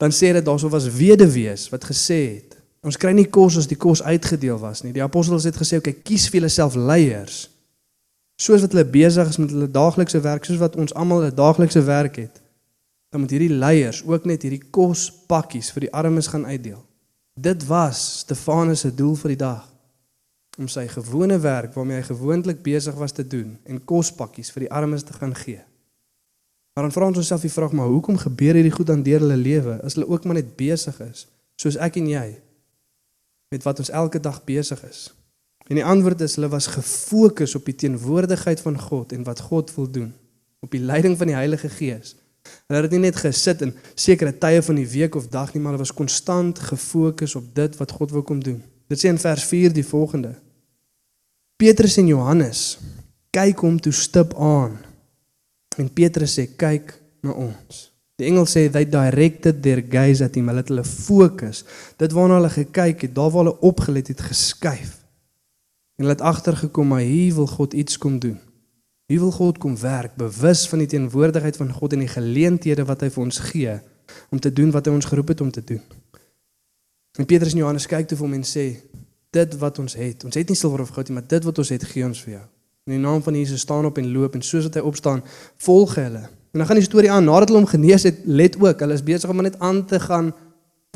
[0.00, 2.55] dan sê dit daarso was weduwees wat gesê het,
[2.86, 4.94] ons kry nie kos as die kos uitgedeel was nie.
[4.94, 7.50] Die apostels het gesê, "Oké, kies vir julleself leiers."
[8.36, 11.82] Soos wat hulle besig is met hulle daaglikse werk, soos wat ons almal 'n daaglikse
[11.82, 12.40] werk het,
[13.10, 16.84] dan moet hierdie leiers ook net hierdie kospakkies vir die armes gaan uitdeel.
[17.34, 19.72] Dit was Stefanus se doel vir die dag
[20.58, 24.72] om sy gewone werk waarmee hy gewoonlik besig was te doen en kospakkies vir die
[24.72, 25.60] armes te gaan gee.
[26.74, 29.36] Maar dan vra ons onsself die vraag, maar hoekom gebeur hierdie goed aan deur hulle
[29.36, 32.26] lewe as hulle ook maar net besig is, soos ek en jy
[33.48, 35.08] met wat ons elke dag besig is?
[35.66, 39.74] En die antwoord is hulle was gefokus op die teenwoordigheid van God en wat God
[39.74, 40.12] wil doen,
[40.60, 42.14] op die leiding van die Heilige Gees.
[42.70, 45.74] Hulle het nie net gesit in sekere tye van die week of dag nie, maar
[45.74, 48.62] hulle was konstant gefokus op dit wat God wil kom doen.
[48.86, 50.36] Dit sê in vers 4 die volgende:
[51.58, 52.76] Petrus en Johannes
[53.34, 54.78] kyk hom toe stip aan
[55.76, 57.90] En Petrus sê kyk na ons.
[58.16, 60.48] Die engel sê they directed their gaze at him.
[60.48, 61.64] Hulle het hulle fokus.
[62.00, 64.96] Dit waarna hulle gekyk het, daar waar hulle opgelet het, geskuif.
[65.96, 68.38] En hulle het agtergekom maar hier wil God iets kom doen.
[69.06, 73.04] Hier wil God kom werk, bewus van die teenwoordigheid van God en die geleenthede wat
[73.04, 73.76] hy vir ons gee
[74.30, 75.82] om te doen wat hy ons geroep het om te doen.
[77.18, 78.64] En Petrus en Johannes kyk toe vir hom en sê
[79.34, 80.24] dit wat ons het.
[80.26, 82.36] Ons het nie silwer of goud nie, maar dit wat ons het, gee ons vir
[82.36, 82.42] jou.
[82.86, 85.22] In die naam van Jesus staan op en loop en soos wat hy opstaan,
[85.66, 86.26] volg hulle.
[86.56, 89.02] En dan gaan die storie aan nadat hulle hom genees het, let ook, hulle is
[89.04, 90.30] besig om net aan te gaan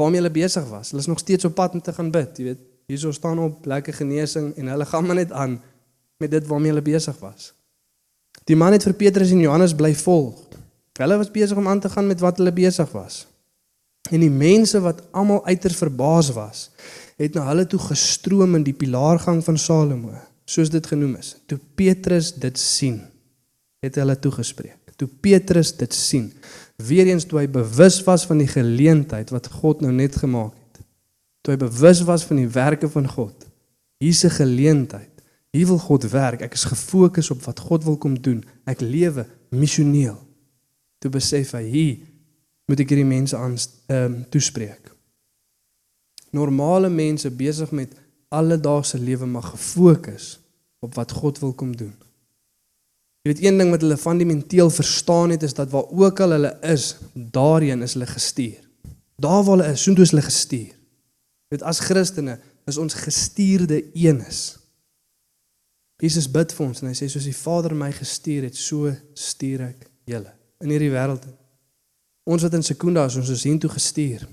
[0.01, 0.89] waarmee hulle besig was.
[0.91, 2.63] Hulle is nog steeds op pad om te gaan bid, jy weet.
[2.89, 5.59] Hierso staan op lekker genesing en hulle gaan maar net aan
[6.17, 7.51] met dit waarmee hulle besig was.
[8.49, 10.41] Die man het vir Petrus en Johannes bly volg.
[10.97, 13.27] Hulle was besig om aan te gaan met wat hulle besig was.
[14.09, 16.71] En die mense wat almal uiters verbaas was,
[17.21, 20.17] het na hulle toe gestroom in die pilaargang van Salomo
[20.49, 21.37] soos dit genoem is.
[21.47, 23.03] Toe Petrus dit sien,
[23.85, 24.80] het hulle toegespreek.
[25.01, 26.27] Toe Petrus dit sien,
[26.77, 30.83] weer eens toe hy bewus was van die geleentheid wat God nou net gemaak het.
[31.41, 33.47] Toe hy bewus was van die werke van God.
[34.01, 35.09] Hier's 'n geleentheid.
[35.51, 36.43] Hier wil God werk.
[36.43, 38.45] Ek is gefokus op wat God wil kom doen.
[38.65, 40.19] Ek lewe missioneel.
[40.99, 41.97] Toe besef hy, hier
[42.67, 44.93] moet ek hierdie mense aan ehm um, toespreek.
[46.31, 47.97] Normale mense besig met
[48.29, 50.39] alledaagse lewe mag gefokus
[50.79, 51.95] op wat God wil kom doen.
[53.21, 56.55] Jy weet een ding wat hulle fundamenteel verstaan het is dat waar ook al hulle
[56.65, 58.63] is, daarheen is hulle gestuur.
[59.21, 60.71] Daar waar hulle is, is hulle gestuur.
[60.71, 62.39] Jy weet as Christene
[62.71, 64.41] is ons gestuurde eenes.
[66.01, 69.67] Jesus bid vir ons en hy sê soos die Vader my gestuur het, so stuur
[69.69, 70.33] ek julle
[70.65, 71.27] in hierdie wêreld.
[72.31, 74.25] Ons wat in Sekunda is, ons is hiertoe gestuur.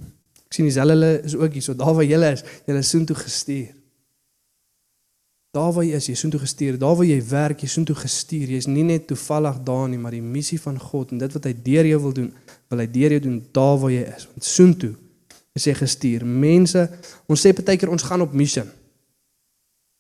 [0.47, 3.17] Ek sien dis hulle is ook hier, so daar waar julle is, julle is soontoe
[3.19, 3.73] gestuur.
[5.55, 6.77] Daar waar jy is, jy is soontoe gestuur.
[6.79, 8.49] Daar waar jy werk, jy is soontoe gestuur.
[8.51, 11.53] Jy's nie net toevallig daar nie, maar die missie van God en dit wat hy
[11.65, 12.31] deur jou wil doen,
[12.69, 14.27] wil hy deur jou doen daar waar jy is.
[14.33, 14.93] Want soontoe
[15.57, 16.25] is jy gestuur.
[16.27, 16.83] Mense,
[17.27, 18.65] ons sê baie keer ons gaan op missie.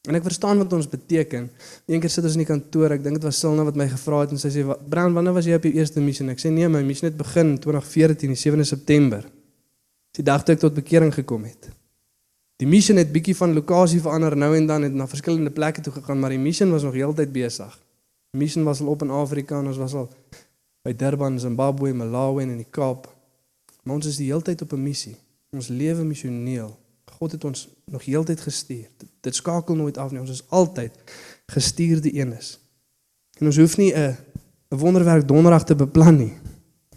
[0.07, 1.49] En ek verstaan wat ons beteken.
[1.89, 4.31] Eendag sit ons in die kantoor, ek dink dit was Silna wat my gevra het
[4.31, 6.81] en sy sê, "Brand, wanneer was jy op jou eerste missie?" Ek sê, "Nee, my
[6.81, 9.25] missie het begin 2014, die 7de September."
[10.11, 11.69] Die dag toe ek tot bekering gekom het.
[12.57, 15.93] Die mission het bietjie van lokasie verander nou en dan het na verskillende plekke toe
[15.93, 17.75] gegaan, maar die mission was nog heeltyd besig.
[18.33, 20.09] Die mission was al op in Afrika en ons was al
[20.81, 23.05] by Durban, Zimbabwe, Malawi en in die Kaap.
[23.83, 25.15] Maar ons is die hele tyd op 'n missie.
[25.53, 26.77] Ons lewe missioneel.
[27.17, 28.89] God het ons nog heeltyd gestuur.
[29.21, 30.19] Dit skakel nooit af nie.
[30.19, 30.91] Ons is altyd
[31.45, 32.59] gestuurde eenes.
[33.39, 34.17] En ons hoef nie 'n
[34.71, 36.33] 'n wonderwerk donderdag te beplan nie.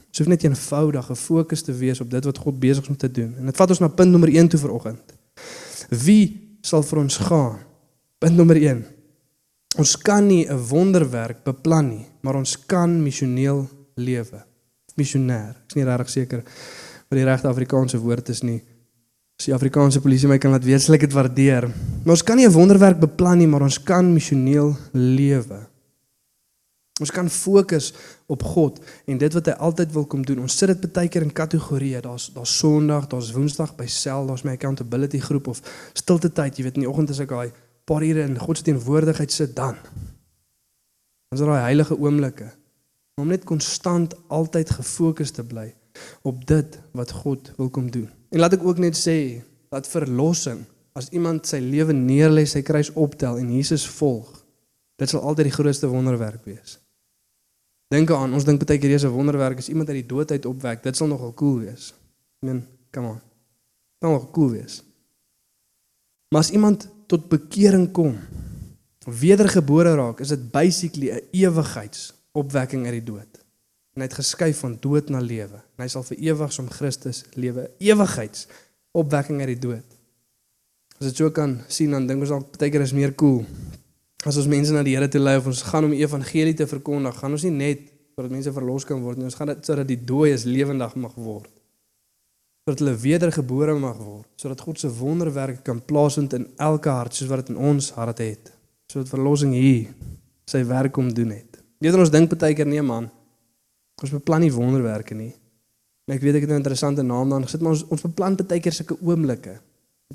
[0.09, 3.11] Ons hoef net eenvoudig gefokus te wees op dit wat God besig is om te
[3.11, 3.37] doen.
[3.37, 5.20] En dit vat ons na punt nommer 1 toe vanoggend.
[5.91, 7.59] Wie sal vir ons gaan?
[8.23, 8.85] Punt nommer 1.
[9.79, 14.45] Ons kan nie 'n wonderwerk beplan nie, maar ons kan missioneel lewe.
[14.97, 15.51] Missionêr.
[15.51, 16.43] Ek is nie regtig seker
[17.09, 18.63] wat die regte Afrikaanse woord is nie.
[19.39, 21.67] As die Afrikaanse polisie my kan laat weet, sal ek dit waardeer.
[22.05, 25.70] Maar ons kan nie 'n wonderwerk beplan nie, maar ons kan missioneel lewe.
[27.01, 27.91] Ons kan fokus
[28.29, 30.43] op God en dit wat hy altyd wil kom doen.
[30.45, 32.03] Ons sit dit baie keer in kategorieë.
[32.05, 35.63] Daar's daar's Sondag, daar's Woensdag by sel, daar's my accountability groep of
[35.97, 37.51] stilte tyd, jy weet in die oggend as ek daai
[37.89, 39.79] paar ure in God se teenwoordigheid sit dan.
[41.31, 42.51] Ons is daai heilige oomblikke
[43.21, 45.69] om net konstant altyd gefokus te bly
[46.25, 48.09] op dit wat God wil kom doen.
[48.31, 50.63] En laat ek ook net sê dat verlossing
[50.99, 54.29] as iemand sy lewe neerlê, sy kruis optel en Jesus volg,
[55.01, 56.79] dit sal altyd die grootste wonderwerk wees.
[57.91, 60.47] Dink aan, ons dink baie keer dis 'n wonderwerk as iemand uit die dood uit
[60.47, 61.93] opwek, dit sal nogal cool wees.
[62.43, 63.19] I mean, come on.
[63.19, 64.83] Dit sal nogal cool wees.
[66.31, 68.19] Maar as iemand tot bekering kom,
[69.05, 73.41] wedergebore raak, is dit basically 'n ewigheidsopwekking uit die dood.
[73.95, 75.59] En hy het geskuif van dood na lewe.
[75.77, 79.87] En hy sal vir ewig som Christus lewe, ewigheidsopwekking uit die dood.
[81.01, 83.45] As dit so kan sien dan dink ons dalk baie keer is meer cool.
[84.29, 86.67] As ons mense na die Here toe lei of ons gaan om die evangelie te
[86.69, 89.89] verkondig, gaan ons nie net sodat mense verlos kan word nie, ons gaan dit sodat
[89.89, 91.49] die dooies lewendig mag word.
[92.67, 97.31] Sodat hulle wedergebore mag word, sodat God se wonderwerk kan plaasvind in elke hart soos
[97.31, 98.53] wat dit in ons hart het.
[98.93, 99.89] Sodat verlossing hier
[100.51, 101.63] sy werk kom doen het.
[101.81, 103.09] Weet ons dink baie keer nee man.
[104.05, 105.33] Ons beplan nie wonderwerke nie.
[106.05, 108.61] En ek weet ek het 'n interessante naam dan gesit, maar ons ons beplan baie
[108.61, 109.61] keer sulke oomblikke.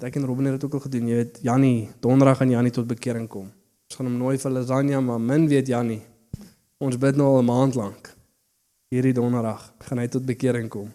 [0.02, 1.08] Ek en Robin het dit ook al gedoen.
[1.08, 3.50] Jy weet Jannie, donderdag gaan Jannie tot bekering kom.
[3.86, 6.02] Ons gaan hom nooi vir lasagne, maar min weet Jannie.
[6.82, 8.13] Ons bid nou al 'n maand lank.
[8.89, 10.93] Hierdie donderdag gaan hy tot bekering kom.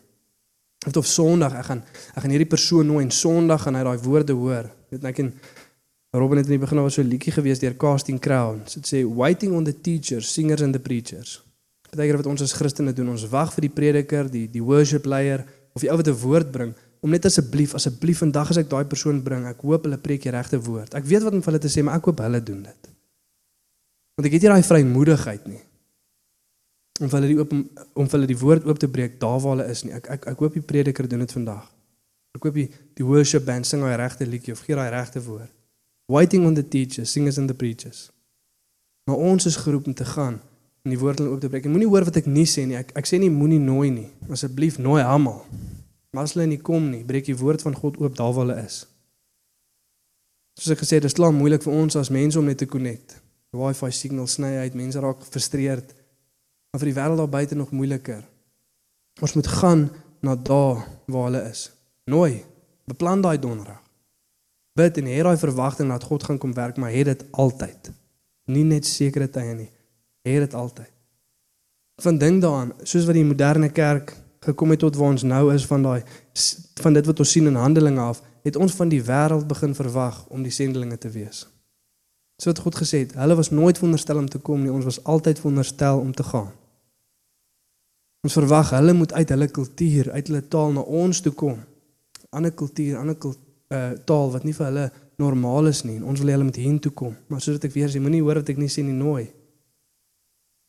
[0.86, 1.82] Of of Sondag, ek gaan
[2.16, 4.70] ek gaan hierdie persoon nooi en Sondag gaan hy daai woorde hoor.
[4.90, 5.34] Weet ek en
[6.12, 8.74] Robin het in die begin was so 'n liedjie gewees deur Casting Crowns.
[8.74, 11.42] Dit sê waiting on the teachers, singers and the preachers.
[11.90, 15.44] Beteken wat ons as Christene doen, ons wag vir die prediker, die die worship leier
[15.74, 18.84] of die ou wat 'n woord bring om net asseblief, asseblief vandag as ek daai
[18.88, 20.94] persoon bring, ek hoop hulle preek die regte woord.
[20.98, 22.90] Ek weet wat om vir hulle te sê, maar ek hoop hulle doen dit.
[24.18, 25.62] Want ek het nie daai vrymoedigheid nie.
[27.00, 29.56] Om vir hulle die oop om vir hulle die woord oop te breek daar waar
[29.56, 29.94] hulle is nie.
[29.96, 31.64] Ek ek ek hoop die prediker doen dit vandag.
[32.36, 32.68] Ek hoop die
[33.00, 35.48] die worship band sing daai regte liedjie of gee daai regte woord.
[36.12, 38.10] Waiting on the teachers, singers and the preachers.
[39.08, 40.36] Maar ons is geroep om te gaan
[40.84, 41.64] en die woord hulle oop te breek.
[41.64, 42.76] En moenie hoor wat ek nie sê nie.
[42.76, 44.08] Ek ek sê nie moenie nooi nie.
[44.28, 45.46] Asseblief nooi almal.
[46.10, 48.58] Maar as hulle nie kom nie, breek die woord van God oop daar waar hulle
[48.64, 48.82] is.
[50.58, 52.68] Soos ek gesê het, dit is klaar moeilik vir ons as mense om net te
[52.68, 53.16] connect.
[53.50, 55.94] Die Wi-Fi signal sny uit, mense raak gefrustreerd.
[56.70, 58.22] Maar vir die wêreld daar buite nog moeiliker.
[59.22, 59.88] Ons moet gaan
[60.22, 61.68] na daar waar hulle is.
[62.10, 62.44] Nooi.
[62.90, 63.80] Beplan daai donderdag.
[64.78, 67.90] Bid en hê daai verwagting dat God gaan kom werk, maar hê dit altyd.
[68.50, 69.70] Nie net sekere tye nie
[70.22, 70.90] het dit altyd.
[72.02, 75.66] Van ding daaraan, soos wat die moderne kerk gekom het tot waar ons nou is
[75.68, 76.02] van daai
[76.80, 80.22] van dit wat ons sien in Handelinge af, het ons van die wêreld begin verwag
[80.32, 81.42] om die sendelinge te wees.
[82.40, 85.42] So het God gesê, hulle was nooit veronderstel om te kom nie, ons was altyd
[85.42, 86.48] veronderstel om te gaan.
[88.24, 91.60] Ons verwag hulle moet uit hulle kultuur, uit hulle taal na ons toe kom.
[92.32, 94.86] Ander kultuur, ander uh, taal wat nie vir hulle
[95.20, 97.12] normaal is nie ons wil hulle met heen toe kom.
[97.28, 99.28] Maar soos ek weer sê, moenie hoor wat ek nie sê nie, nooi.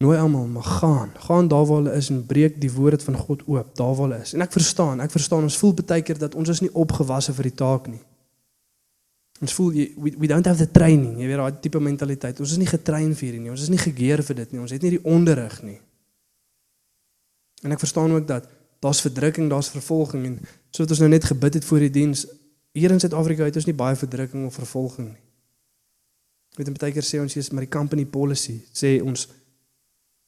[0.01, 3.43] Nooi almal, maar gaan, gaan daar waar hulle is en breek die woord van God
[3.45, 4.33] oop, daar waar hulle is.
[4.33, 7.51] En ek verstaan, ek verstaan ons voel baie keer dat ons is nie opgewasse vir
[7.51, 8.01] die taak nie.
[9.41, 12.41] Ons voel we, we don't have the training, jy weet daai tipe mentaliteit.
[12.41, 13.53] Ons is nie getrein vir hierdie nie.
[13.53, 14.61] Ons is nie gegeer vir dit nie.
[14.61, 15.79] Ons het nie die onderrig nie.
[17.65, 18.47] En ek verstaan ook dat
[18.81, 20.37] daar's verdrukking, daar's vervolging en
[20.73, 22.25] soos ons nou net gebid het voor die diens,
[22.73, 25.21] hier in Suid-Afrika het ons nie baie verdrukking of vervolging nie.
[26.57, 29.27] Weet jy baie keer sê ons is maar die company policy sê ons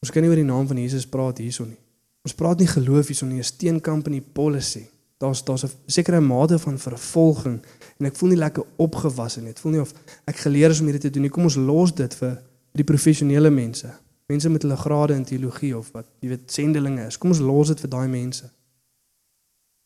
[0.04, 1.80] Ons kan nie oor die naam van Jesus praat hierson nie.
[2.28, 4.84] Ons praat nie geloof hierson nie, 'n steenkamp in die policy.
[5.18, 7.62] Daar's daar's 'n sekere mate van vervolging
[7.98, 9.50] en ek voel nie lekker opgewasse nie.
[9.50, 9.94] Ek voel nie of
[10.26, 11.30] ek geleer is om hierdie te doen nie.
[11.30, 13.88] Kom ons los dit vir die professionele mense.
[14.26, 17.18] Mense met hulle grade in teologie of wat jy weet sendelinge is.
[17.18, 18.50] Kom ons los dit vir daai mense.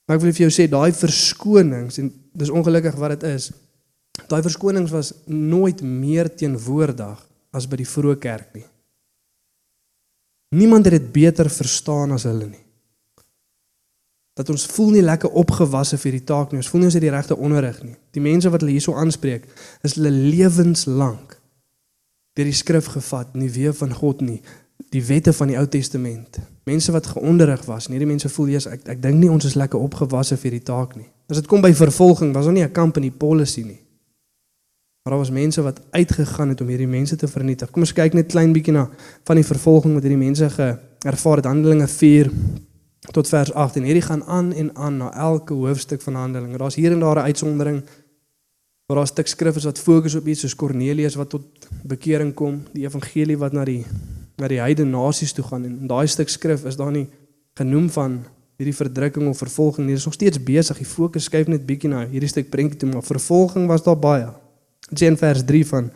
[0.07, 3.53] Maar ek wil vir jou sê daai verskonings en dis ongelukkig wat dit is.
[4.29, 8.65] Daai verskonings was nooit meer teenwoordig as by die vroeë kerk nie.
[10.49, 12.65] Niemand het dit beter verstaan as hulle nie.
[14.39, 16.63] Dat ons voel nie lekker opgewasse vir die taak nie.
[16.63, 17.97] Ons voel nie ons het die regte onderrig nie.
[18.15, 19.45] Die mense wat hulle hierso aanspreek,
[19.83, 21.37] is hulle lewenslank
[22.39, 24.37] deur die skrif gevat, nie weer van God nie,
[24.95, 26.39] die wette van die Ou Testament.
[26.71, 29.57] Mense wat geonderrig was, nie die mense voel jy's ek ek dink nie ons is
[29.59, 31.09] lekker opgewasse vir die taak nie.
[31.27, 33.81] As dit kom by vervolging, was daar nie 'n kamp in die polisie nie.
[35.09, 37.71] Maar daar was mense wat uitgegaan het om hierdie mense te vernietig.
[37.71, 38.83] Kom ons kyk net klein bietjie na
[39.25, 41.47] van die vervolging wat hierdie mense geervaar het.
[41.49, 42.29] Handelinge 4
[43.17, 46.59] tot vers 8 en hierdie gaan aan en aan na elke hoofstuk van Handelinge.
[46.61, 47.81] Daar's hier en daar 'n uitsondering.
[48.87, 51.43] Maar daar 'n stuk skrif is wat fokus op iets soos Kornelius wat tot
[51.83, 53.87] bekering kom, die evangelie wat na die
[54.37, 57.09] na die heidene nasies toe gaan en in daai stuk skrif is daar nie
[57.55, 58.25] genoem van
[58.57, 59.95] hierdie verdrukking of vervolging nie.
[59.95, 60.77] Dit is nog steeds besig.
[60.77, 64.48] Die fokus skuif net bietjie na hierdie stuk prentjie toe, maar vervolging was daar baie.
[64.89, 65.91] Dit sê in vers 3 van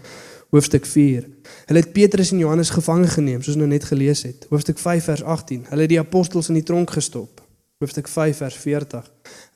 [0.53, 1.29] hoofstuk 4.
[1.67, 4.45] Hulle het Petrus en Johannes gevange geneem, soos nou net gelees het.
[4.51, 5.65] Hoofstuk 5 vers 18.
[5.71, 7.41] Hulle het die apostels in die tronk gestop.
[7.81, 9.07] Hoofstuk 5 vers 40.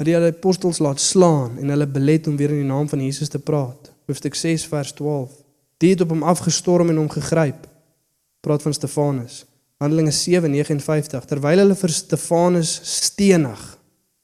[0.01, 3.03] Hulle het die apostels laat slaan en hulle belet om weer in die naam van
[3.05, 3.93] Jesus te praat.
[4.09, 5.37] Hoofstuk 6 vers 12.
[5.77, 7.69] Die het op hom afgestorm en hom gegryp.
[8.41, 9.45] Praat van Stefanus.
[9.77, 13.79] Handelinge 7:59 Terwyl hulle vir Stefanus stenig,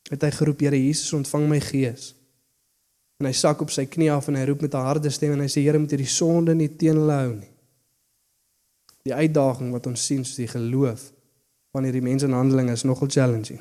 [0.09, 2.15] het hy geroep: "Here Jesus, ontvang my gees."
[3.23, 5.41] En hy sak op sy knie af en hy roep met 'n harde stem en
[5.41, 7.53] hy sê: "Here, moet hierdie sonde nie teen hulle hou nie."
[9.05, 11.13] Die uitdaging wat ons sien, soos die geloof
[11.73, 13.61] van hierdie mense in Handelinge is nogal challenging.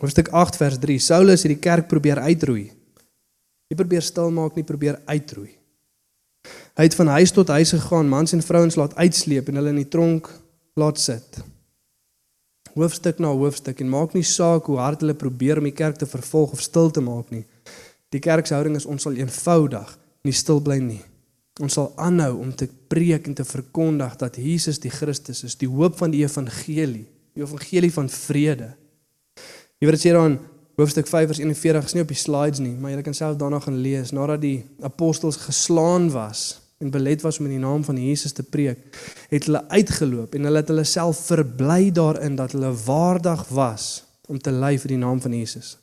[0.00, 0.98] Hoofstuk 8 vers 3.
[0.98, 2.72] Saulus het die kerk probeer uitroei.
[3.68, 5.58] Nie probeer stil maak nie, probeer uitroei.
[6.76, 9.82] Hy het van huis tot huis gegaan, mans en vrouens laat uitsleep en hulle in
[9.82, 10.30] die tronk
[10.74, 11.42] laat sit.
[12.72, 16.08] Hoofstuk na hoofstuk en maak nie saak hoe hard hulle probeer om die kerk te
[16.08, 17.44] vervolg of stil te maak nie.
[18.12, 19.96] Die kerk se houding is ons sal eenvoudig
[20.26, 21.00] nie stil bly nie.
[21.60, 25.68] Ons sal aanhou om te preek en te verkondig dat Jesus die Christus is, die
[25.68, 27.04] hoop van die evangelie,
[27.36, 28.72] die evangelie van vrede.
[29.80, 30.38] Jy weet dit sê dan
[30.80, 33.60] hoofstuk 5 vers 41 is nie op die slides nie, maar jy kan self daarna
[33.60, 37.98] gaan lees nadat die apostels geslaan was en belet was om in die naam van
[38.00, 38.80] Jesus te preek,
[39.30, 44.40] het hulle uitgeloop en hulle het hulle self verbly daarin dat hulle waardig was om
[44.40, 45.76] te ly vir die naam van Jesus.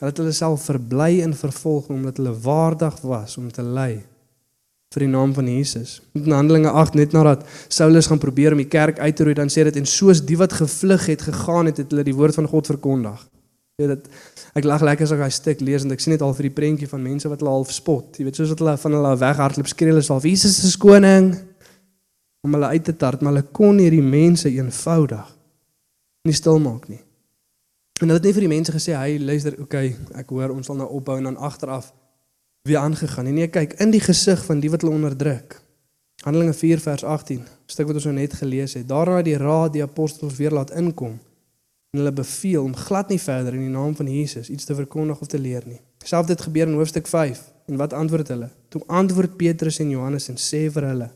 [0.00, 4.02] Hulle het hulle self verbly in vervolging omdat hulle waardig was om te ly
[4.92, 6.00] vir die naam van Jesus.
[6.18, 9.52] In Handelinge 8 net nadat Saulus gaan probeer om die kerk uit te roei, dan
[9.52, 12.48] sê dit en soos die wat gevlug het gegaan het, het hulle die woord van
[12.50, 13.22] God verkondig.
[13.80, 14.10] Jy weet dit
[14.60, 16.56] ek lag lekker as ek daai stuk lees en ek sien net al vir die
[16.58, 18.18] prentjie van mense wat hulle half spot.
[18.20, 21.32] Jy weet soos wat hulle van hulle weghardloop skree hulle self Jesus is koning
[22.44, 25.30] om hulle uit te tart, maar hulle kon hierdie mense eenvoudig
[26.28, 27.00] nie stil maak nie.
[28.02, 30.76] En hulle het net vir die mense gesê, "Hy luister, okay, ek hoor ons sal
[30.76, 31.92] nou opbou en dan agteraf
[32.62, 35.62] weer aangegaan." En nee, kyk in die gesig van die wat hulle onderdruk.
[36.24, 38.88] Handelinge 4 vers 18, stuk wat ons nou net gelees het.
[38.88, 41.20] Daarna het die raad die apostels weer laat inkom
[41.92, 45.20] en hulle beveel om glad nie verder in die naam van Jesus iets te verkondig
[45.20, 45.80] of te leer nie.
[46.04, 47.52] Selfs dit gebeur in hoofstuk 5.
[47.66, 48.48] En wat antwoord hulle?
[48.68, 51.10] Toe antwoord Petrus en Johannes en sê vir hulle: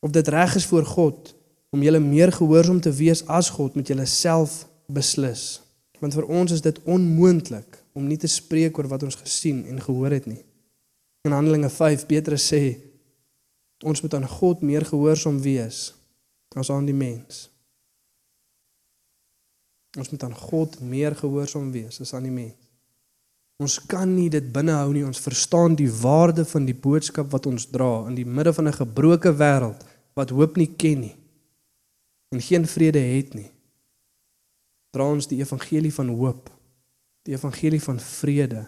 [0.00, 1.34] "Of dit reg is voor God
[1.70, 5.69] om julle meer gehoorsaam te wees as God, moet julle self beslis."
[6.00, 9.80] Want vir ons is dit onmoontlik om nie te spreek oor wat ons gesien en
[9.82, 10.40] gehoor het nie.
[11.28, 12.62] In Handelinge 5 Petrus sê
[13.84, 15.90] ons moet aan God meer gehoorsaam wees
[16.56, 17.46] as aan die mens.
[19.98, 22.56] Ons moet aan God meer gehoorsaam wees as aan die mens.
[23.60, 25.04] Ons kan nie dit binnehou nie.
[25.04, 28.80] Ons verstaan die waarde van die boodskap wat ons dra in die midde van 'n
[28.80, 29.84] gebroke wêreld
[30.14, 31.16] wat hoop nie ken nie
[32.30, 33.50] en geen vrede het nie
[34.94, 36.50] dra ons die evangelie van hoop,
[37.26, 38.66] die evangelie van vrede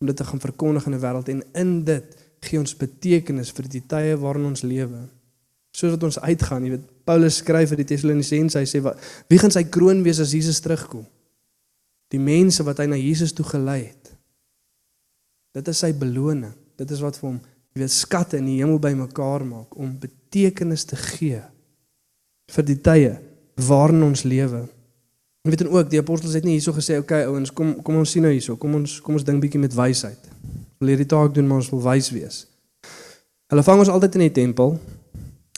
[0.00, 3.68] om dit te gaan verkondig in 'n wêreld en in dit gee ons betekenis vir
[3.68, 5.08] die tye waarin ons lewe.
[5.74, 9.38] Soos wat ons uitgaan, jy weet, Paulus skryf vir die Tessalonisense, hy sê wat wie
[9.38, 11.06] gaan sy kroon wees as Jesus terugkom?
[12.12, 14.12] Die mense wat hy na Jesus toe gelei het.
[15.54, 16.52] Dit is sy beloning.
[16.78, 17.40] Dit is wat vir hom,
[17.74, 21.42] jy weet, skatte in die hemel bymekaar maak om betekenis te gee
[22.54, 23.12] vir die tye
[23.68, 24.64] waarin ons lewe.
[25.44, 28.14] Jy weet dan ook die apostels het nie hierso gesê okay ouens kom kom ons
[28.14, 30.30] sien nou hierso kom ons kom ons ding bietjie met wysheid.
[30.80, 32.38] Wil hierdie taak doen maar ons wil wys wees.
[33.52, 34.72] Hulle vang ons altyd in die tempel.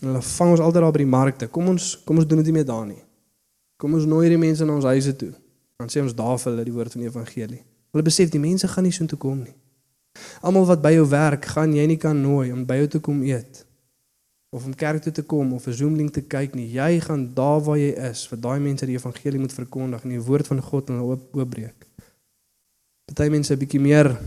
[0.00, 1.46] Hulle vang ons altyd daar by die markte.
[1.46, 2.98] Kom ons kom ons doen dit nie meer daar nie.
[3.78, 5.30] Kom ons nooi hierdie mense na ons huise toe.
[5.78, 7.62] Dan sê ons daar vir hulle die woord van die evangelie.
[7.94, 9.54] Hulle besef die mense gaan nie so toe kom nie.
[10.42, 13.22] Almal wat by jou werk, gaan jy nie kan nooi om by jou te kom
[13.22, 13.65] eet
[14.50, 16.72] of om kerk toe te kom of 'n Zoom link te kyk nie.
[16.72, 20.20] Jy gaan daar waar jy is vir daai mense die evangelie moet verkondig en die
[20.20, 21.86] woord van God in oop oopbreek.
[23.04, 24.18] Party mense 'n bietjie meer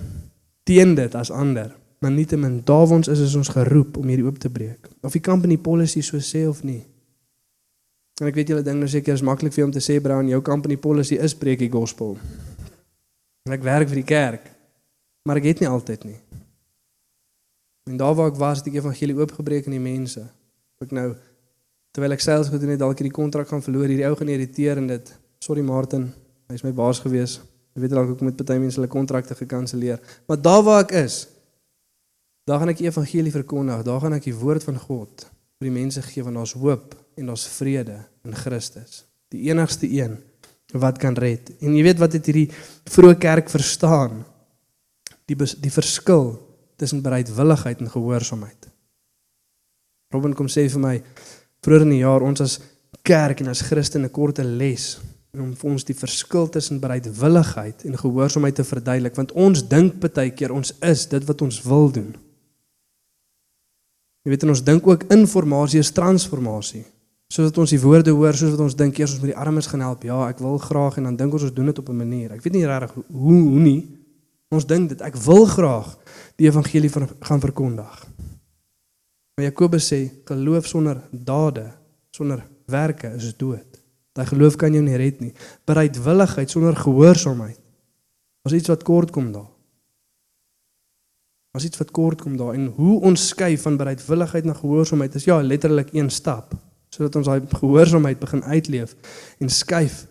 [0.64, 1.76] teen dit as ander.
[2.00, 4.88] maar nietemin daar waar ons is is ons geroep om hierdie oop te breek.
[5.02, 6.86] Of die company policy so sê of nie.
[8.22, 10.28] En ek weet julle dink nou seker is maklik vir jou om te sê Brown,
[10.32, 12.18] jou company policy is preek die gospel.
[13.48, 14.50] En ek werk vir die kerk.
[15.28, 16.20] Maar ek het nie altyd nie.
[17.90, 20.22] En daar waar ek was, het die evangelie oopgebreek aan die mense.
[20.84, 21.10] Ek nou
[21.96, 24.92] terwyl ek sales gedoen het, dalk hierdie kontrak gaan verloor, hierdie ou gaan irriteer en
[24.92, 25.10] dit.
[25.42, 26.06] Sorry Martin,
[26.54, 27.40] hy's my baas gewees.
[27.74, 29.98] Jy weet dalk ook met baie mense hulle kontrakte gekanselleer.
[30.30, 31.24] Maar daar waar ek is,
[32.46, 33.82] daar gaan ek evangelie verkondig.
[33.88, 35.26] Daar gaan ek die woord van God
[35.60, 39.04] vir die mense gee want daar's hoop en daar's vrede in Christus.
[39.34, 40.20] Die enigste een
[40.78, 41.50] wat kan red.
[41.58, 42.52] En jy weet wat het hierdie
[42.94, 44.22] vroeë kerk verstaan?
[45.26, 46.38] Die die verskil
[46.80, 48.70] tussen bereidwilligheid en gehoorsaamheid.
[50.14, 50.96] Robin kom sê vir my
[51.62, 52.58] vroeër in die jaar ons as
[53.06, 54.98] kerk en as Christene 'n les
[55.34, 60.32] om vir ons die verskil tussen bereidwilligheid en gehoorsaamheid te verduidelik want ons dink baie
[60.32, 62.16] keer ons is dit wat ons wil doen.
[64.26, 66.84] Jy weet ons dink ook informasie is transformasie.
[67.30, 69.68] Soos wat ons die woorde hoor, soos wat ons dink eers ons met die armes
[69.70, 70.04] gaan help.
[70.04, 72.32] Ja, ek wil graag en dan dink ons ons doen dit op 'n manier.
[72.34, 73.06] Ek weet nie regtig hoe
[73.52, 73.88] hoe nie.
[74.50, 75.98] Ons dink dit ek wil graag
[76.40, 78.08] die evangelie van gaan verkondig.
[79.36, 81.68] Maar Jakobus sê geloof sonder dade,
[82.16, 83.80] sonder werke is dood.
[84.16, 85.34] Daai geloof kan jou nie red nie.
[85.68, 87.60] Bereidwilligheid sonder gehoorsaamheid.
[88.44, 89.50] Ons iets wat kort kom daar.
[91.56, 95.26] Ons iets wat kort kom daar en hoe ons skuif van bereidwilligheid na gehoorsaamheid is
[95.26, 96.54] ja letterlik een stap
[96.90, 98.96] sodat ons daai gehoorsaamheid begin uitleef
[99.38, 100.04] en skuif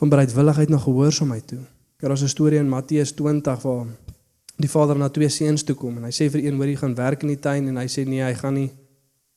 [0.00, 1.62] van bereidwilligheid na gehoorsaamheid toe.
[2.00, 3.86] Daar is 'n storie in Matteus 20 waar
[4.56, 6.94] die vader na twee seuns toe kom en hy sê vir een hoor jy gaan
[6.96, 8.70] werk in die tuin en hy sê nee hy gaan nie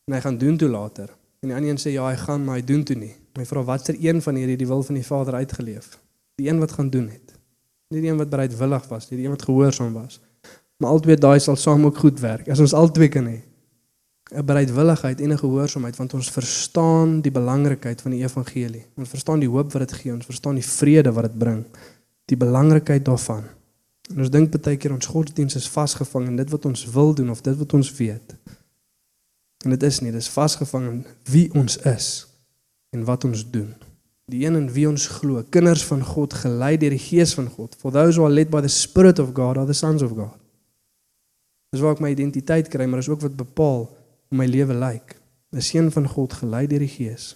[0.07, 1.09] en hy gaan doen toe later.
[1.43, 3.13] En die ander een sê ja hy gaan maar hy doen toe nie.
[3.37, 5.99] My vra watser een van hierdie die wil van die vader uitgeleef?
[6.39, 7.35] Die een wat gaan doen het.
[7.93, 10.19] Nie die een wat bereidwillig was, nie die een wat gehoorsaam was.
[10.79, 12.49] Maar albei daai sal saam ook goed werk.
[12.49, 13.39] As ons albei kan hê.
[14.29, 18.85] 'n bereidwilligheid en 'n gehoorsaamheid want ons verstaan die belangrikheid van die evangelie.
[18.95, 21.65] Ons verstaan die hoop wat dit gee, ons verstaan die vrede wat dit bring.
[22.25, 23.43] Die belangrikheid daarvan.
[24.13, 27.29] En ons dink baie keer ons godsdiens is vasgevang in dit wat ons wil doen
[27.29, 28.35] of dit wat ons weet.
[29.65, 30.99] En dit is nie, dit is vasgevang in
[31.29, 32.09] wie ons is
[32.95, 33.73] en wat ons doen.
[34.29, 37.75] Die een in wie ons glo, kinders van God, gelei deur die Gees van God.
[37.77, 40.37] For those who are led by the Spirit of God are the sons of God.
[41.73, 45.17] Dis waar ek my identiteit kry, maar is ook wat bepaal hoe my lewe lyk.
[45.53, 47.35] 'n Seun van God gelei deur die Gees.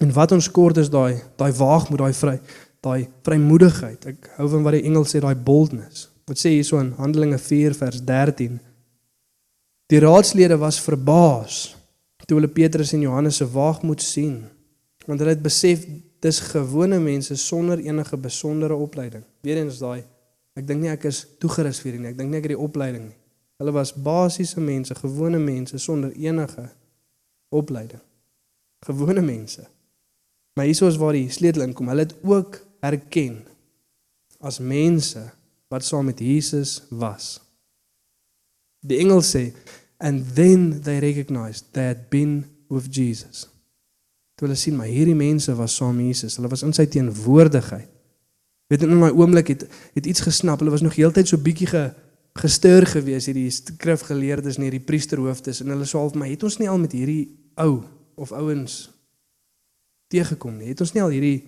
[0.00, 2.36] En wat ons kort is daai daai waagmoed, daai vry,
[2.84, 4.06] daai vrymoedigheid.
[4.12, 6.08] Ek hou van wat die Engels sê, daai boldness.
[6.26, 8.58] Wat sê hierso in Handelinge 4 vers 13?
[9.86, 11.76] Die raadslede was verbaas
[12.26, 14.40] toe hulle Petrus en Johannes se waagmoed sien,
[15.06, 15.84] want hulle het besef
[16.24, 19.22] dis gewone mense sonder enige besondere opleiding.
[19.46, 20.02] Weerens daai
[20.56, 22.10] ek dink nie ek is toegerus vir hierdie nie.
[22.14, 23.18] Ek dink nie ek het die opleiding nie.
[23.60, 26.66] Hulle was basiese mense, gewone mense sonder enige
[27.54, 28.02] opleiding.
[28.88, 29.62] Gewone mense.
[30.56, 31.92] Maar hieso is waar die sleutel inkom.
[31.92, 33.42] Hulle het ook erken
[34.40, 35.22] as mense
[35.72, 37.36] wat saam met Jesus was.
[38.86, 39.50] Die engel sê
[39.98, 43.46] and then they recognized they had been with Jesus.
[44.36, 46.36] Toe hulle sien maar hierdie mense was saam met Jesus.
[46.38, 47.88] Hulle was in sy teenwoordigheid.
[48.66, 50.60] Weet in my oomblik het het iets gesnap.
[50.60, 51.86] Hulle was nog heeltyd so bietjie ge
[52.36, 56.68] gestuur gewees hierdie skrifgeleerdes en hierdie priesterhoofdes en hulle sê half maar het ons nie
[56.68, 57.30] al met hierdie
[57.62, 57.80] ou
[58.20, 58.74] of ouens
[60.12, 61.38] teëgekom nie het ons nie al hierdie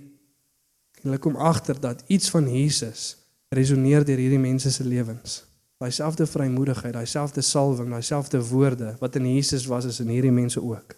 [1.03, 3.17] hulle kom agter dat iets van Jesus
[3.55, 5.43] resoneer deur hierdie mense se lewens
[5.79, 10.11] daai selfde vrymoedigheid daai selfde salwing daai selfde woorde wat in Jesus was is in
[10.15, 10.97] hierdie mense ook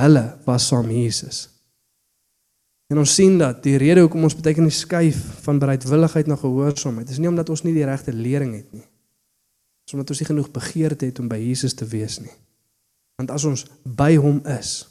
[0.00, 1.48] hulle was saam Jesus
[2.92, 6.36] En ons sien dat die rede hoekom ons baie keer nie skuif van bereidwilligheid na
[6.36, 8.84] gehoorsaamheid is nie omdat ons nie die regte lering het nie.
[9.86, 12.34] Dis omdat ons nie genoeg begeerte het om by Jesus te wees nie.
[13.16, 14.82] Want as ons by hom is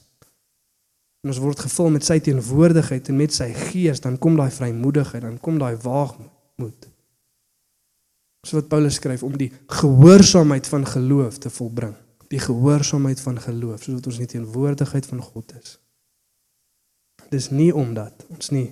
[1.21, 5.21] en ons word gevul met sy teenwoordigheid en met sy gees, dan kom daai vrymoedigheid,
[5.21, 6.87] dan kom daai waagmoed.
[8.47, 11.93] So wat Paulus skryf om die gehoorsaamheid van geloof te volbring.
[12.33, 15.77] Die gehoorsaamheid van geloof, soos wat ons in die teenwoordigheid van God is
[17.31, 18.67] dis nie omdat ons nie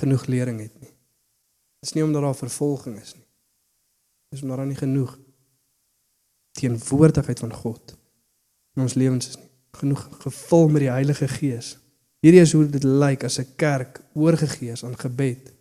[0.00, 0.90] genoeg lering het nie.
[1.84, 3.26] Dis nie omdat daar vervolging is nie.
[4.34, 5.14] Dis omdat daar nie genoeg
[6.58, 7.94] teenwoordigheid van God
[8.76, 9.45] in ons lewens is nie.
[9.76, 11.76] Genoeg gevul met die Heilige Gees.
[12.24, 15.52] Hierdie is hoe dit lyk as 'n kerk oorgegee is aan gebed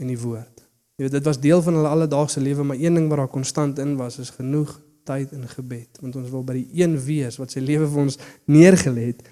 [0.00, 0.64] en die woord.
[0.96, 3.78] Jy weet dit was deel van hulle alledaagse lewe, maar een ding wat daar konstant
[3.78, 7.54] in was is genoeg tyd in gebed, want ons wil by die een wees wat
[7.54, 9.22] sy lewe vir ons neergelê het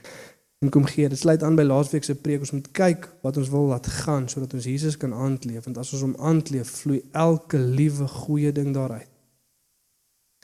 [0.64, 1.08] en kom gee.
[1.08, 2.40] Dit sluit aan by laasweek se preek.
[2.40, 5.92] Ons moet kyk wat ons wil laat gaan sodat ons Jesus kan aandleef want as
[5.92, 9.10] ons hom aandleef, vloei elke liewe goeie ding daaruit.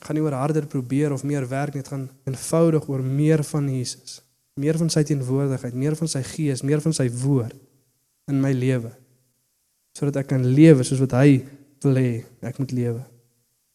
[0.02, 3.68] Gaan nie oor harder probeer of meer werk nie, dit gaan eenvoudig oor meer van
[3.70, 4.20] Jesus.
[4.58, 7.56] Meer van sy teenwoordigheid, meer van sy gees, meer van sy woord
[8.30, 8.90] in my lewe.
[9.96, 11.42] Sodat ek kan lewe soos wat hy
[11.84, 12.10] wil hê
[12.42, 13.02] ek moet lewe.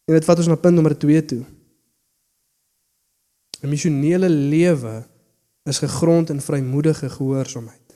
[0.08, 1.44] En dit vat ons na punt nommer 2 toe.
[3.58, 5.02] 'n Missionele lewe
[5.66, 7.88] is gegrond in vrymoedige gehoorsaamheid.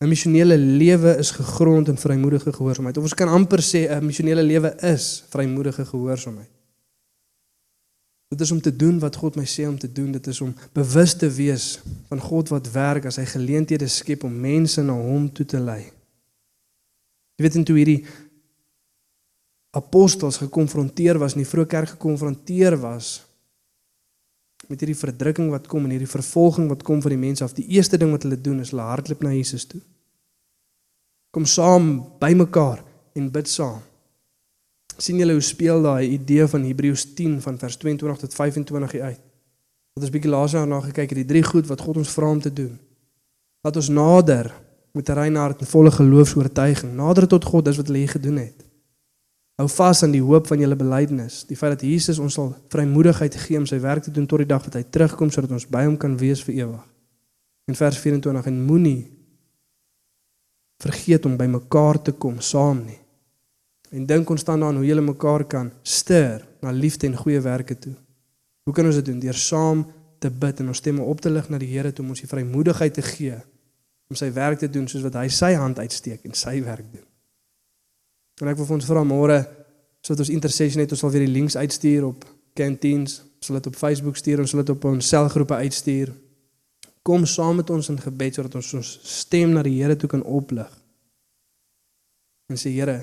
[0.00, 2.96] 'n Missionele lewe is gegrond in vrymoedige gehoorsaamheid.
[2.96, 6.59] Of ons kan amper sê 'n missionele lewe is vrymoedige gehoorsaamheid.
[8.30, 10.12] Dit is om te doen wat God my sê om te doen.
[10.14, 14.36] Dit is om bewus te wees van God wat werk as hy geleenthede skep om
[14.42, 15.82] mense na hom toe te lei.
[17.34, 18.04] Jy weet intoe hierdie
[19.74, 23.20] apostels gekonfronteer was, in die vroeë kerk gekonfronteer was
[24.70, 27.56] met hierdie verdrukking wat kom en hierdie vervolging wat kom van die mense af.
[27.56, 29.80] Die eerste ding wat hulle doen is hulle hardloop na Jesus toe.
[31.34, 32.84] Kom saam bymekaar
[33.18, 33.80] en bid saam.
[35.02, 39.02] Sien julle hoe speel daai idee van Hebreërs 10 van vers 22 tot 25 hier
[39.02, 39.20] uit.
[39.94, 42.40] Wat ons bietjie laas daarna gekyk het, die drie goed wat God ons vra om
[42.40, 42.74] te doen.
[43.64, 44.52] Laat ons nader
[44.92, 48.36] met 'n rein hart en volle geloofs-oortuiging nader tot God as wat hulle hier gedoen
[48.36, 48.64] het.
[49.60, 53.34] Hou vas aan die hoop van julle belydenis, die feit dat Jesus ons sal vrymoedigheid
[53.34, 55.84] gee om sy werk te doen tot die dag dat hy terugkom sodat ons by
[55.84, 56.86] hom kan wees vir ewig.
[57.68, 59.10] In vers 24 en moenie
[60.80, 62.99] vergeet om by mekaar te kom saam nie.
[63.90, 67.94] En dink konstant aan hoe julle mekaar kan stuur na liefde en goeie werke toe.
[68.64, 69.18] Hoe kan ons dit doen?
[69.18, 69.86] Deur saam
[70.20, 72.28] te bid en ons stemme op te lig na die Here toe om ons die
[72.30, 73.38] vrymoedigheid te gee
[74.10, 77.06] om sy werk te doen soos wat hy sy hand uitsteek en sy werk doen.
[78.42, 79.38] En ek wil vir ons vra môre
[80.02, 82.24] sodat ons intersessie net ons sal weer die links uitstuur op
[82.58, 86.10] canteens, sal dit op Facebook stuur, ons sal dit op ons selgroepe uitstuur.
[87.06, 90.24] Kom saam met ons in gebed sodat ons ons stem na die Here toe kan
[90.26, 90.68] oplig.
[92.50, 92.98] En sê Here,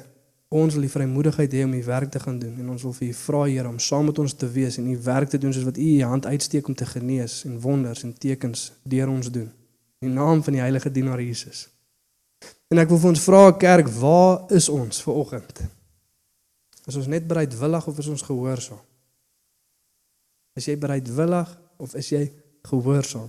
[0.48, 3.08] ons wil die vrymoedigheid hê om u werk te gaan doen en ons wil vir
[3.10, 5.68] u vra Here om saam met ons te wees en u werk te doen soos
[5.68, 9.50] wat u u hand uitsteek om te genees en wonders en tekens deur ons doen.
[10.00, 11.68] In die naam van die heilige dienaar Jesus.
[12.72, 15.62] En ek wil vir ons vra kerk, waar is ons ver oggend?
[16.88, 18.80] Is ons net bereidwillig of is ons gehoorsaam?
[20.56, 22.24] Is jy bereidwillig of is jy
[22.68, 23.28] gehoorsaam?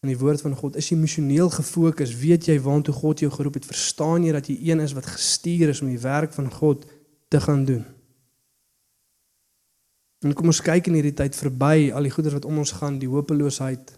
[0.00, 2.14] In die woord van God, is jy missioneel gefokus?
[2.16, 3.68] Weet jy waartoe God jou geroep het?
[3.68, 6.86] Verstaan jy dat jy een is wat gestuur is om die werk van God
[7.28, 7.84] te gaan doen?
[10.24, 12.98] En kom ons kyk in hierdie tyd verby al die goeders wat om ons gaan,
[13.00, 13.92] die hopeloosheid.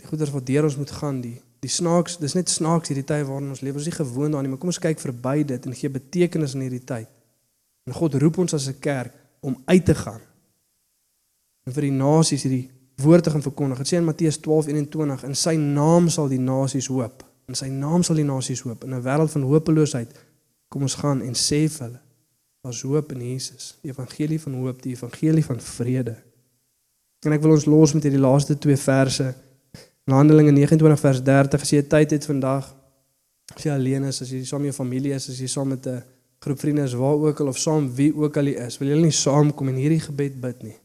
[0.00, 3.24] Die goeders wat deur ons moet gaan, die die snaaks, dis net snaaks hierdie tyd
[3.26, 3.74] waarin ons leef.
[3.74, 6.54] Ons is nie gewoond daaraan nie, maar kom ons kyk verby dit en gee betekenis
[6.54, 7.08] aan hierdie tyd.
[7.88, 10.20] En God roep ons as 'n kerk om uit te gaan.
[11.66, 12.70] En vir die nasies hierdie
[13.02, 13.78] woord te gaan verkondig.
[13.78, 17.24] Dit sê in Matteus 12:21, in sy naam sal die nasies hoop.
[17.46, 18.84] In sy naam sal die nasies hoop.
[18.84, 20.14] In 'n wêreld van hopeloosheid
[20.68, 22.00] kom ons gaan en sê vir hulle,
[22.62, 23.78] daar's hoop in Jesus.
[23.82, 26.16] Die evangelie van hoop, die evangelie van vrede.
[27.24, 29.34] En ek wil ons los met hierdie laaste twee verse
[30.06, 32.68] In Handelinge 29 vers 30 as jy tyd het vandag
[33.56, 35.86] as jy alleen is, as jy saam met jou familie is, as jy saam met
[35.86, 36.02] 'n
[36.38, 39.00] groep vriende is, waar ook al of saam wie ook al jy is, wil jy
[39.02, 40.76] nie saamkom en hierdie gebed bid nie.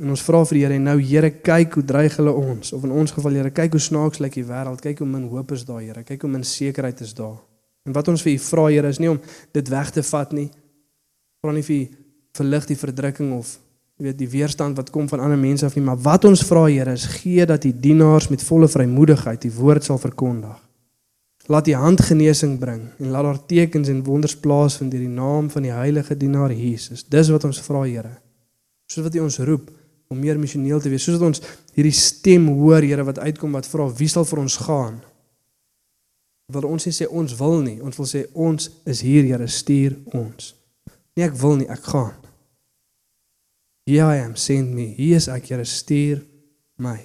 [0.00, 2.84] En ons vra vir die Here en nou Here kyk hoe dreig hulle ons of
[2.88, 5.66] in ons geval Here kyk hoe snaaks lyk die wêreld kyk hoe min hoop is
[5.68, 7.36] daar Here kyk hoe min sekerheid is daar
[7.84, 9.20] en wat ons vir u vra Here is nie om
[9.52, 10.48] dit weg te vat nie
[11.44, 11.82] vra nie vir u
[12.40, 13.58] verlig die verdrukking of
[14.00, 16.64] jy weet die weerstand wat kom van ander mense af nie, maar wat ons vra
[16.70, 20.56] Here is gee dat die dienaars met volle vrymoedigheid die woord sal verkondig.
[21.52, 25.50] Laat die hand genesing bring en laat daar tekens en wonders plaasvind in die naam
[25.52, 27.04] van die heilige dienaar Jesus.
[27.04, 28.14] Dis wat ons vra Here.
[28.88, 29.68] Soos wat U ons roep
[30.10, 31.42] om meer missioneel te wees, soos dat ons
[31.76, 34.96] hierdie stem hoor Here wat uitkom wat vra wie sal vir ons gaan?
[36.50, 39.94] Wil ons nie sê ons wil nie, ons wil sê ons is hier Here, stuur
[40.18, 40.50] ons.
[41.14, 42.18] Nee ek wil nie, ek gaan.
[43.86, 44.88] Here I am, send me.
[44.98, 46.24] Hier is ek, Here, stuur
[46.82, 46.98] my.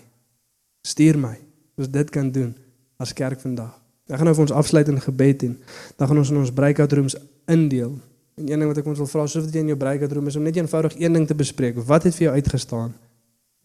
[0.85, 1.35] Stuur my.
[1.77, 2.55] Ons dit kan doen
[3.01, 3.73] as kerk vandag.
[4.09, 5.55] Ek gaan nou vir ons afsluit in gebed en
[5.97, 7.17] dan gaan ons in ons breakout rooms
[7.49, 7.95] indeel.
[8.35, 10.27] En een ding wat ek ons wil vra, soos wat jy in jou breakout room
[10.27, 11.77] is om net eenvoudig een ding te bespreek.
[11.87, 12.95] Wat het vir jou uitgestaan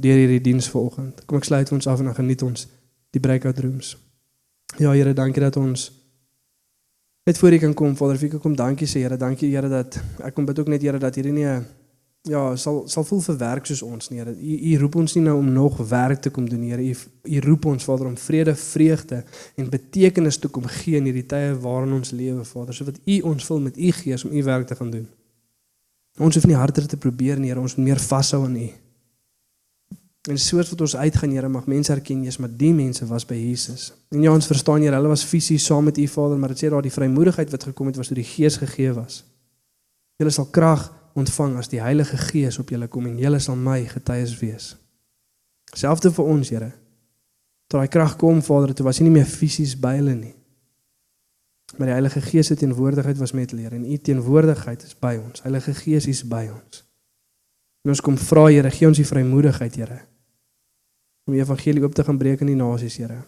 [0.01, 1.25] deur hierdie diens vanoggend?
[1.27, 2.69] Kom ek sluit ons af en dan geniet ons
[3.11, 3.97] die breakout rooms.
[4.79, 5.91] Ja Here, dankie dat ons
[7.27, 8.23] net voor U kan kom, Vader.
[8.23, 9.19] U kom dankie sê, Here.
[9.19, 11.67] Dankie Here dat ek kom bid ook net Here dat hierdie nie 'n
[12.29, 14.33] ja, sal sal voel vir werk soos ons, Here.
[14.35, 16.83] U u roep ons nie nou om nog werk te kom doen, Here.
[16.83, 16.95] U
[17.25, 19.23] u roep ons Vader om vrede, vreugde
[19.57, 23.45] en betekenis te kom gee in hierdie tye waarin ons lewe, Vader, sodat u ons
[23.45, 25.09] vul met u gees om u werk te gaan doen.
[26.19, 27.61] Ons hoef nie harder te probeer nie, Here.
[27.61, 28.69] Ons moet meer vashou aan u.
[30.29, 33.39] En soos wat ons uitgaan, Here, mag mense erken jy's maar die mense was by
[33.39, 33.95] Jesus.
[34.13, 36.69] En ja, ons verstaan Here, hulle was fisies saam met u Vader, maar dit sê
[36.69, 39.23] daar die vrymoedigheid wat gekom het was deur die Gees gegee was.
[40.21, 43.85] Julle sal krag ontvang as die Heilige Gees op julle kom en julle sal my
[43.89, 44.75] getuies wees.
[45.75, 46.73] Selfs vir ons, Here.
[47.71, 50.35] Toe daai krag kom, Vader, toe was jy nie meer fisies by hulle nie.
[51.79, 55.43] Maar die Heilige Gees se teenwoordigheid was met hulle en u teenwoordigheid is by ons.
[55.43, 56.83] Heilige Gees is by ons.
[57.85, 60.01] En ons kom vra Here, gee ons die vrymoedigheid, Here.
[61.29, 63.23] Om die evangelie oop te gaan breek in die nasies, Here.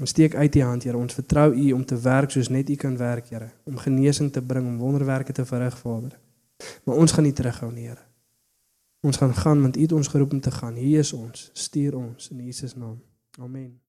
[0.00, 0.96] Ons steek uit u hand, Here.
[0.96, 3.52] Ons vertrou u om te werk soos net u kan werk, Here.
[3.68, 6.16] Om genesing te bring, om wonderwerke te verrig, Vader.
[6.84, 8.04] Maar ons gaan nie terughou nie, Here.
[9.02, 10.74] Ons gaan gaan want u het ons geroep om te gaan.
[10.74, 11.50] Hier is ons.
[11.52, 13.02] Stuur ons in Jesus naam.
[13.38, 13.80] Amen.